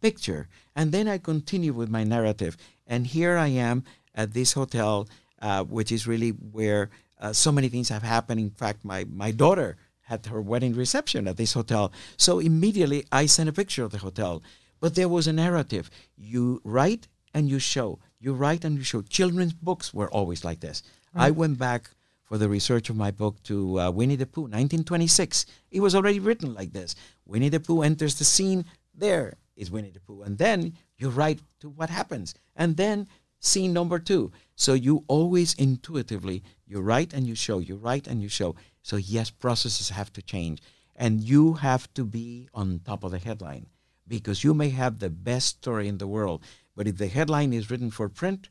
Picture. 0.00 0.48
And 0.74 0.92
then 0.92 1.08
I 1.08 1.18
continue 1.18 1.72
with 1.72 1.88
my 1.88 2.04
narrative. 2.04 2.56
And 2.86 3.06
here 3.06 3.36
I 3.38 3.48
am 3.48 3.84
at 4.14 4.34
this 4.34 4.52
hotel, 4.52 5.08
uh, 5.40 5.64
which 5.64 5.90
is 5.90 6.06
really 6.06 6.30
where 6.30 6.90
uh, 7.18 7.32
so 7.32 7.50
many 7.50 7.68
things 7.68 7.88
have 7.88 8.02
happened. 8.02 8.40
In 8.40 8.50
fact, 8.50 8.84
my, 8.84 9.04
my 9.04 9.30
daughter 9.30 9.76
had 10.06 10.26
her 10.26 10.40
wedding 10.40 10.74
reception 10.74 11.26
at 11.26 11.36
this 11.36 11.52
hotel. 11.52 11.92
So 12.16 12.38
immediately 12.38 13.04
I 13.10 13.26
sent 13.26 13.48
a 13.48 13.52
picture 13.52 13.84
of 13.84 13.92
the 13.92 13.98
hotel. 13.98 14.42
But 14.80 14.94
there 14.94 15.08
was 15.08 15.26
a 15.26 15.32
narrative. 15.32 15.90
You 16.16 16.60
write 16.64 17.08
and 17.34 17.48
you 17.48 17.58
show. 17.58 17.98
You 18.20 18.32
write 18.34 18.64
and 18.64 18.76
you 18.78 18.84
show. 18.84 19.02
Children's 19.02 19.52
books 19.52 19.92
were 19.92 20.08
always 20.10 20.44
like 20.44 20.60
this. 20.60 20.82
I 21.14 21.30
went 21.30 21.58
back 21.58 21.90
for 22.22 22.38
the 22.38 22.48
research 22.48 22.90
of 22.90 22.96
my 22.96 23.10
book 23.10 23.42
to 23.44 23.80
uh, 23.80 23.90
Winnie 23.90 24.16
the 24.16 24.26
Pooh, 24.26 24.42
1926. 24.42 25.46
It 25.70 25.80
was 25.80 25.94
already 25.94 26.20
written 26.20 26.54
like 26.54 26.72
this. 26.72 26.94
Winnie 27.24 27.48
the 27.48 27.60
Pooh 27.60 27.82
enters 27.82 28.16
the 28.16 28.24
scene. 28.24 28.64
There 28.94 29.34
is 29.56 29.70
Winnie 29.70 29.90
the 29.90 30.00
Pooh. 30.00 30.22
And 30.22 30.36
then 30.36 30.74
you 30.98 31.08
write 31.08 31.40
to 31.60 31.70
what 31.70 31.90
happens. 31.90 32.34
And 32.54 32.76
then 32.76 33.08
scene 33.46 33.72
number 33.72 33.98
two. 33.98 34.32
So 34.54 34.74
you 34.74 35.04
always 35.06 35.54
intuitively, 35.54 36.42
you 36.66 36.80
write 36.80 37.12
and 37.12 37.26
you 37.26 37.34
show, 37.34 37.58
you 37.58 37.76
write 37.76 38.06
and 38.06 38.22
you 38.22 38.28
show. 38.28 38.56
So 38.82 38.96
yes, 38.96 39.30
processes 39.30 39.90
have 39.90 40.12
to 40.14 40.22
change. 40.22 40.62
And 40.94 41.20
you 41.20 41.54
have 41.54 41.92
to 41.94 42.04
be 42.04 42.48
on 42.54 42.80
top 42.84 43.04
of 43.04 43.10
the 43.10 43.18
headline 43.18 43.66
because 44.08 44.42
you 44.42 44.54
may 44.54 44.70
have 44.70 44.98
the 44.98 45.10
best 45.10 45.58
story 45.58 45.88
in 45.88 45.98
the 45.98 46.06
world. 46.06 46.42
But 46.74 46.86
if 46.86 46.96
the 46.96 47.08
headline 47.08 47.52
is 47.52 47.70
written 47.70 47.90
for 47.90 48.08
print, 48.08 48.48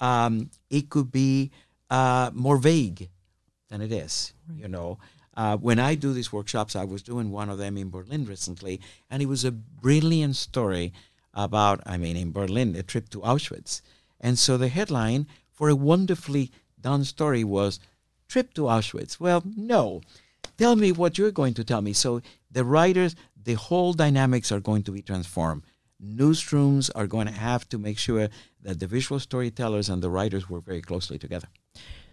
um, 0.00 0.50
it 0.70 0.90
could 0.90 1.12
be 1.12 1.50
uh, 1.90 2.30
more 2.34 2.56
vague 2.56 3.08
than 3.68 3.80
it 3.80 3.92
is. 3.92 4.32
You 4.52 4.68
know, 4.68 4.98
uh, 5.36 5.56
when 5.56 5.78
I 5.78 5.94
do 5.94 6.12
these 6.12 6.32
workshops, 6.32 6.74
I 6.74 6.84
was 6.84 7.02
doing 7.02 7.30
one 7.30 7.48
of 7.48 7.58
them 7.58 7.76
in 7.76 7.90
Berlin 7.90 8.24
recently, 8.24 8.80
and 9.08 9.22
it 9.22 9.26
was 9.26 9.44
a 9.44 9.52
brilliant 9.52 10.36
story 10.36 10.92
about, 11.34 11.80
I 11.86 11.96
mean, 11.96 12.16
in 12.16 12.32
Berlin, 12.32 12.74
a 12.74 12.82
trip 12.82 13.08
to 13.10 13.20
Auschwitz. 13.20 13.82
And 14.20 14.38
so 14.38 14.56
the 14.56 14.68
headline 14.68 15.26
for 15.50 15.68
a 15.68 15.76
wonderfully 15.76 16.50
done 16.80 17.04
story 17.04 17.44
was 17.44 17.80
Trip 18.28 18.52
to 18.54 18.62
Auschwitz. 18.62 19.18
Well, 19.18 19.42
no. 19.56 20.00
Tell 20.56 20.76
me 20.76 20.92
what 20.92 21.18
you're 21.18 21.30
going 21.30 21.54
to 21.54 21.64
tell 21.64 21.80
me. 21.80 21.92
So 21.92 22.20
the 22.50 22.64
writers, 22.64 23.14
the 23.40 23.54
whole 23.54 23.92
dynamics 23.92 24.52
are 24.52 24.60
going 24.60 24.82
to 24.84 24.92
be 24.92 25.02
transformed. 25.02 25.64
Newsrooms 26.02 26.90
are 26.94 27.06
going 27.06 27.26
to 27.26 27.32
have 27.32 27.68
to 27.70 27.78
make 27.78 27.98
sure 27.98 28.28
that 28.62 28.80
the 28.80 28.86
visual 28.86 29.18
storytellers 29.18 29.88
and 29.88 30.02
the 30.02 30.10
writers 30.10 30.48
work 30.48 30.64
very 30.64 30.82
closely 30.82 31.18
together. 31.18 31.48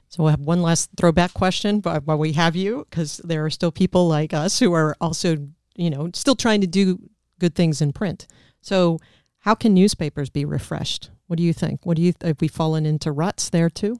So 0.10 0.24
we'll 0.24 0.32
have 0.32 0.39
one 0.39 0.62
last 0.62 0.91
throwback 0.96 1.34
question 1.34 1.82
while 1.82 2.18
we 2.18 2.34
have 2.34 2.56
you, 2.56 2.86
because 2.89 3.18
there 3.18 3.44
are 3.46 3.50
still 3.50 3.72
people 3.72 4.08
like 4.08 4.34
us 4.34 4.60
who 4.60 4.74
are 4.74 4.96
also, 5.02 5.38
you 5.76 5.89
know, 5.89 6.10
still 6.13 6.36
trying 6.36 6.62
to 6.62 6.68
do 6.68 7.00
good 7.39 7.56
things 7.56 7.82
in 7.82 7.91
print. 7.91 8.28
So 8.62 9.00
how 9.39 9.56
can 9.56 9.74
newspapers 9.74 10.30
be 10.30 10.46
refreshed? 10.46 11.10
What 11.27 11.38
do 11.38 11.43
you 11.43 11.53
think? 11.53 11.85
What 11.85 11.97
do 11.97 12.03
you 12.03 12.13
have 12.21 12.39
we 12.39 12.47
fallen 12.47 12.85
into 12.85 13.11
ruts 13.11 13.49
there 13.49 13.69
too? 13.69 13.99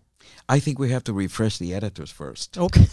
I 0.50 0.60
think 0.60 0.80
we 0.80 0.92
have 0.92 1.04
to 1.06 1.14
refresh 1.14 1.58
the 1.58 1.74
editors 1.74 2.12
first. 2.12 2.58
Okay. 2.58 2.86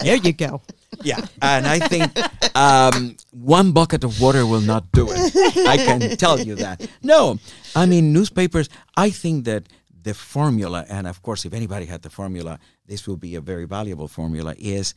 there 0.00 0.16
you 0.16 0.32
go. 0.32 0.62
Yeah, 1.02 1.20
and 1.40 1.66
I 1.66 1.78
think 1.78 2.12
um, 2.56 3.16
one 3.30 3.72
bucket 3.72 4.04
of 4.04 4.20
water 4.20 4.44
will 4.46 4.60
not 4.60 4.90
do 4.92 5.06
it. 5.10 5.66
I 5.66 5.76
can 5.76 6.16
tell 6.16 6.40
you 6.40 6.56
that. 6.56 6.88
No, 7.02 7.38
I 7.76 7.86
mean 7.86 8.12
newspapers. 8.12 8.68
I 8.96 9.10
think 9.10 9.44
that 9.44 9.68
the 10.02 10.14
formula, 10.14 10.84
and 10.88 11.06
of 11.06 11.22
course, 11.22 11.44
if 11.44 11.52
anybody 11.52 11.86
had 11.86 12.02
the 12.02 12.10
formula, 12.10 12.58
this 12.86 13.06
will 13.06 13.16
be 13.16 13.34
a 13.34 13.40
very 13.40 13.64
valuable 13.64 14.08
formula. 14.08 14.54
Is 14.58 14.94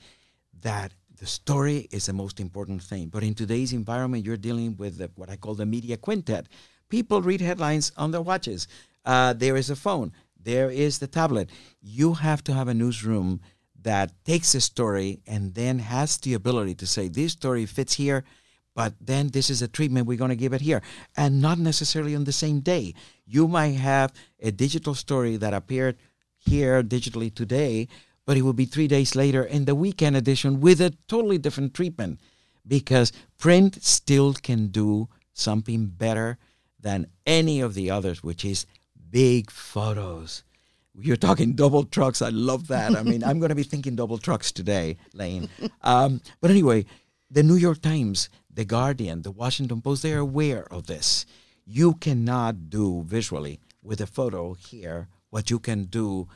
that 0.61 0.93
the 1.21 1.27
story 1.27 1.87
is 1.91 2.07
the 2.07 2.13
most 2.13 2.39
important 2.39 2.81
thing. 2.81 3.07
But 3.07 3.23
in 3.23 3.35
today's 3.35 3.73
environment, 3.73 4.25
you're 4.25 4.37
dealing 4.37 4.75
with 4.75 4.97
the, 4.97 5.11
what 5.15 5.29
I 5.29 5.35
call 5.35 5.53
the 5.53 5.67
media 5.67 5.95
quintet. 5.95 6.47
People 6.91 7.21
read 7.21 7.39
headlines 7.39 7.93
on 7.95 8.11
their 8.11 8.21
watches. 8.21 8.67
Uh, 9.05 9.31
there 9.31 9.55
is 9.55 9.69
a 9.69 9.77
phone. 9.77 10.11
There 10.37 10.69
is 10.69 10.99
the 10.99 11.07
tablet. 11.07 11.49
You 11.81 12.15
have 12.15 12.43
to 12.43 12.53
have 12.53 12.67
a 12.67 12.73
newsroom 12.73 13.39
that 13.81 14.11
takes 14.25 14.53
a 14.53 14.61
story 14.61 15.21
and 15.25 15.55
then 15.55 15.79
has 15.79 16.17
the 16.17 16.33
ability 16.33 16.75
to 16.75 16.85
say 16.85 17.07
this 17.07 17.31
story 17.31 17.65
fits 17.65 17.95
here 17.95 18.23
but 18.75 18.93
then 19.01 19.29
this 19.29 19.49
is 19.49 19.61
a 19.61 19.67
treatment 19.67 20.05
we're 20.05 20.17
going 20.17 20.29
to 20.29 20.35
give 20.35 20.53
it 20.53 20.61
here 20.61 20.83
and 21.17 21.41
not 21.41 21.57
necessarily 21.57 22.15
on 22.15 22.25
the 22.25 22.31
same 22.31 22.59
day 22.59 22.93
you 23.25 23.47
might 23.47 23.73
have 23.73 24.13
a 24.39 24.51
digital 24.51 24.93
story 24.93 25.35
that 25.35 25.51
appeared 25.53 25.97
here 26.37 26.83
digitally 26.83 27.33
today 27.33 27.87
but 28.27 28.37
it 28.37 28.43
will 28.43 28.53
be 28.53 28.65
three 28.65 28.87
days 28.87 29.15
later 29.15 29.43
in 29.43 29.65
the 29.65 29.73
weekend 29.73 30.15
edition 30.15 30.61
with 30.61 30.79
a 30.79 30.93
totally 31.07 31.39
different 31.39 31.73
treatment 31.73 32.19
because 32.67 33.11
print 33.39 33.83
still 33.83 34.33
can 34.33 34.67
do 34.67 35.09
something 35.33 35.87
better 35.87 36.37
than 36.81 37.07
any 37.25 37.61
of 37.61 37.73
the 37.73 37.89
others 37.89 38.23
which 38.23 38.43
is 38.43 38.65
big 39.09 39.51
photos 39.51 40.43
you're 40.99 41.15
talking 41.15 41.53
double 41.53 41.83
trucks. 41.85 42.21
I 42.21 42.29
love 42.29 42.67
that. 42.67 42.95
I 42.95 43.03
mean, 43.03 43.23
I'm 43.23 43.39
going 43.39 43.49
to 43.49 43.55
be 43.55 43.63
thinking 43.63 43.95
double 43.95 44.17
trucks 44.17 44.51
today, 44.51 44.97
Lane. 45.13 45.49
Um, 45.83 46.21
but 46.41 46.51
anyway, 46.51 46.85
the 47.29 47.43
New 47.43 47.55
York 47.55 47.81
Times, 47.81 48.29
the 48.53 48.65
Guardian, 48.65 49.21
the 49.21 49.31
Washington 49.31 49.81
Post, 49.81 50.03
they're 50.03 50.19
aware 50.19 50.71
of 50.71 50.87
this. 50.87 51.25
You 51.65 51.93
cannot 51.95 52.69
do 52.69 53.03
visually 53.03 53.59
with 53.81 54.01
a 54.01 54.05
photo 54.05 54.53
here 54.53 55.07
what 55.29 55.49
you 55.49 55.59
can 55.59 55.85
do, 55.85 56.27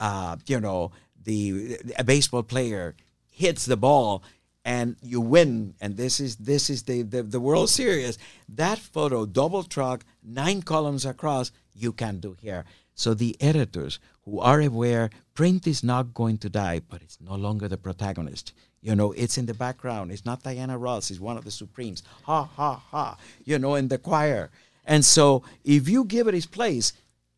uh, 0.00 0.36
you 0.46 0.60
know, 0.60 0.92
the 1.24 1.78
a 1.98 2.04
baseball 2.04 2.44
player 2.44 2.94
hits 3.28 3.66
the 3.66 3.76
ball 3.76 4.22
and 4.66 4.96
you 5.00 5.20
win 5.20 5.74
and 5.80 5.96
this 5.96 6.20
is 6.20 6.36
this 6.36 6.68
is 6.68 6.82
the, 6.82 7.00
the 7.02 7.22
the 7.22 7.40
world 7.40 7.70
series 7.70 8.18
that 8.48 8.78
photo 8.78 9.24
double 9.24 9.62
truck 9.62 10.04
nine 10.22 10.60
columns 10.60 11.06
across 11.06 11.52
you 11.74 11.92
can 11.92 12.18
do 12.18 12.36
here 12.40 12.64
so 12.96 13.12
the 13.12 13.36
editors 13.40 14.00
who 14.24 14.40
are 14.40 14.60
aware 14.60 15.10
print 15.34 15.66
is 15.66 15.84
not 15.84 16.14
going 16.14 16.38
to 16.38 16.48
die, 16.48 16.80
but 16.88 17.02
it's 17.02 17.18
no 17.20 17.34
longer 17.34 17.68
the 17.68 17.76
protagonist. 17.76 18.54
You 18.80 18.96
know, 18.96 19.12
it's 19.12 19.36
in 19.36 19.46
the 19.46 19.54
background. 19.54 20.10
It's 20.10 20.24
not 20.24 20.42
Diana 20.42 20.78
Ross. 20.78 21.10
It's 21.10 21.20
one 21.20 21.36
of 21.36 21.44
the 21.44 21.50
Supremes. 21.50 22.02
Ha 22.24 22.44
ha 22.44 22.74
ha. 22.74 23.18
You 23.44 23.58
know, 23.58 23.74
in 23.74 23.88
the 23.88 23.98
choir. 23.98 24.50
And 24.84 25.04
so 25.04 25.44
if 25.62 25.88
you 25.88 26.04
give 26.04 26.26
it 26.26 26.34
its 26.34 26.46
place, 26.46 26.94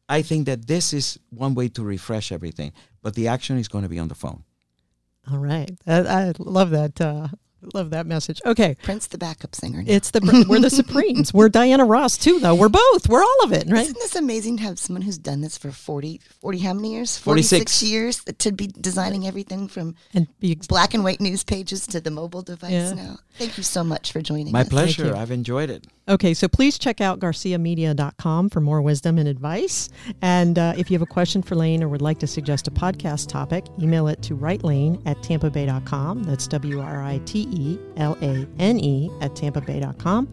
I 0.08 0.22
think 0.22 0.46
that 0.46 0.66
this 0.66 0.92
is 0.92 1.18
one 1.30 1.54
way 1.54 1.68
to 1.70 1.82
refresh 1.82 2.30
everything, 2.30 2.72
but 3.02 3.14
the 3.14 3.28
action 3.28 3.58
is 3.58 3.68
going 3.68 3.82
to 3.82 3.90
be 3.90 3.98
on 3.98 4.08
the 4.08 4.14
phone. 4.14 4.44
All 5.30 5.38
right. 5.38 5.70
I, 5.86 6.00
I 6.00 6.32
love 6.38 6.70
that. 6.70 7.00
Uh, 7.00 7.28
love 7.74 7.90
that 7.90 8.06
message. 8.06 8.40
Okay. 8.46 8.76
Prince, 8.82 9.06
the 9.06 9.18
backup 9.18 9.54
singer. 9.54 9.82
Now. 9.82 9.92
It's 9.92 10.10
the 10.10 10.46
we're 10.48 10.60
the 10.60 10.70
Supremes. 10.70 11.32
We're 11.34 11.48
Diana 11.48 11.84
Ross 11.84 12.16
too, 12.16 12.38
though. 12.40 12.54
We're 12.54 12.68
both. 12.68 13.08
We're 13.08 13.22
all 13.22 13.44
of 13.44 13.52
it, 13.52 13.68
right? 13.68 13.82
Isn't 13.82 13.98
this 13.98 14.16
amazing 14.16 14.58
to 14.58 14.62
have 14.64 14.78
someone 14.78 15.02
who's 15.02 15.18
done 15.18 15.40
this 15.40 15.58
for 15.58 15.70
40, 15.70 16.20
40 16.40 16.58
how 16.58 16.72
many 16.74 16.92
years? 16.94 17.18
46. 17.18 17.82
years 17.82 18.22
to 18.24 18.52
be 18.52 18.66
designing 18.68 19.26
everything 19.26 19.68
from 19.68 19.94
And 20.14 20.28
be 20.40 20.54
black 20.68 20.94
and 20.94 21.02
white 21.04 21.20
news 21.20 21.44
pages 21.44 21.86
to 21.88 22.00
the 22.00 22.10
mobile 22.10 22.42
device 22.42 22.70
Yeah. 22.70 22.92
now. 22.94 23.18
Thank 23.36 23.56
you 23.56 23.62
so 23.62 23.84
much 23.84 24.12
for 24.12 24.20
joining 24.20 24.48
us. 24.48 24.52
My 24.52 24.62
us. 24.62 24.68
pleasure. 24.68 25.14
I've 25.16 25.30
enjoyed 25.30 25.70
it. 25.70 25.86
Okay, 26.08 26.32
so 26.32 26.48
please 26.48 26.78
check 26.78 27.02
out 27.02 27.20
garciamedia.com 27.20 28.48
for 28.48 28.60
more 28.60 28.80
wisdom 28.80 29.18
and 29.18 29.28
advice. 29.28 29.90
And 30.22 30.58
uh, 30.58 30.72
if 30.76 30.90
you 30.90 30.94
have 30.94 31.02
a 31.02 31.06
question 31.06 31.42
for 31.42 31.54
Lane 31.54 31.82
or 31.82 31.88
would 31.88 32.00
like 32.00 32.18
to 32.20 32.26
suggest 32.26 32.66
a 32.66 32.70
podcast 32.70 33.28
topic, 33.28 33.66
email 33.80 34.08
it 34.08 34.22
to 34.22 34.36
writelane 34.36 35.02
at 35.06 35.18
tampabay.com. 35.18 36.24
That's 36.24 36.46
W 36.48 36.80
R 36.80 37.02
I 37.02 37.18
T 37.26 37.47
E 37.50 37.78
L 37.96 38.16
A 38.22 38.46
N 38.58 38.78
E 38.78 39.10
at 39.20 39.34
tampabay.com. 39.34 40.28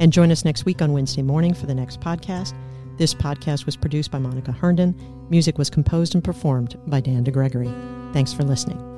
And 0.00 0.12
join 0.12 0.30
us 0.30 0.44
next 0.44 0.64
week 0.64 0.80
on 0.80 0.92
Wednesday 0.92 1.22
morning 1.22 1.54
for 1.54 1.66
the 1.66 1.74
next 1.74 2.00
podcast. 2.00 2.54
This 2.98 3.14
podcast 3.14 3.66
was 3.66 3.76
produced 3.76 4.10
by 4.10 4.18
Monica 4.18 4.52
Herndon. 4.52 4.94
Music 5.30 5.58
was 5.58 5.70
composed 5.70 6.14
and 6.14 6.22
performed 6.22 6.78
by 6.86 7.00
Dan 7.00 7.24
DeGregory. 7.24 8.12
Thanks 8.12 8.32
for 8.32 8.42
listening. 8.44 8.97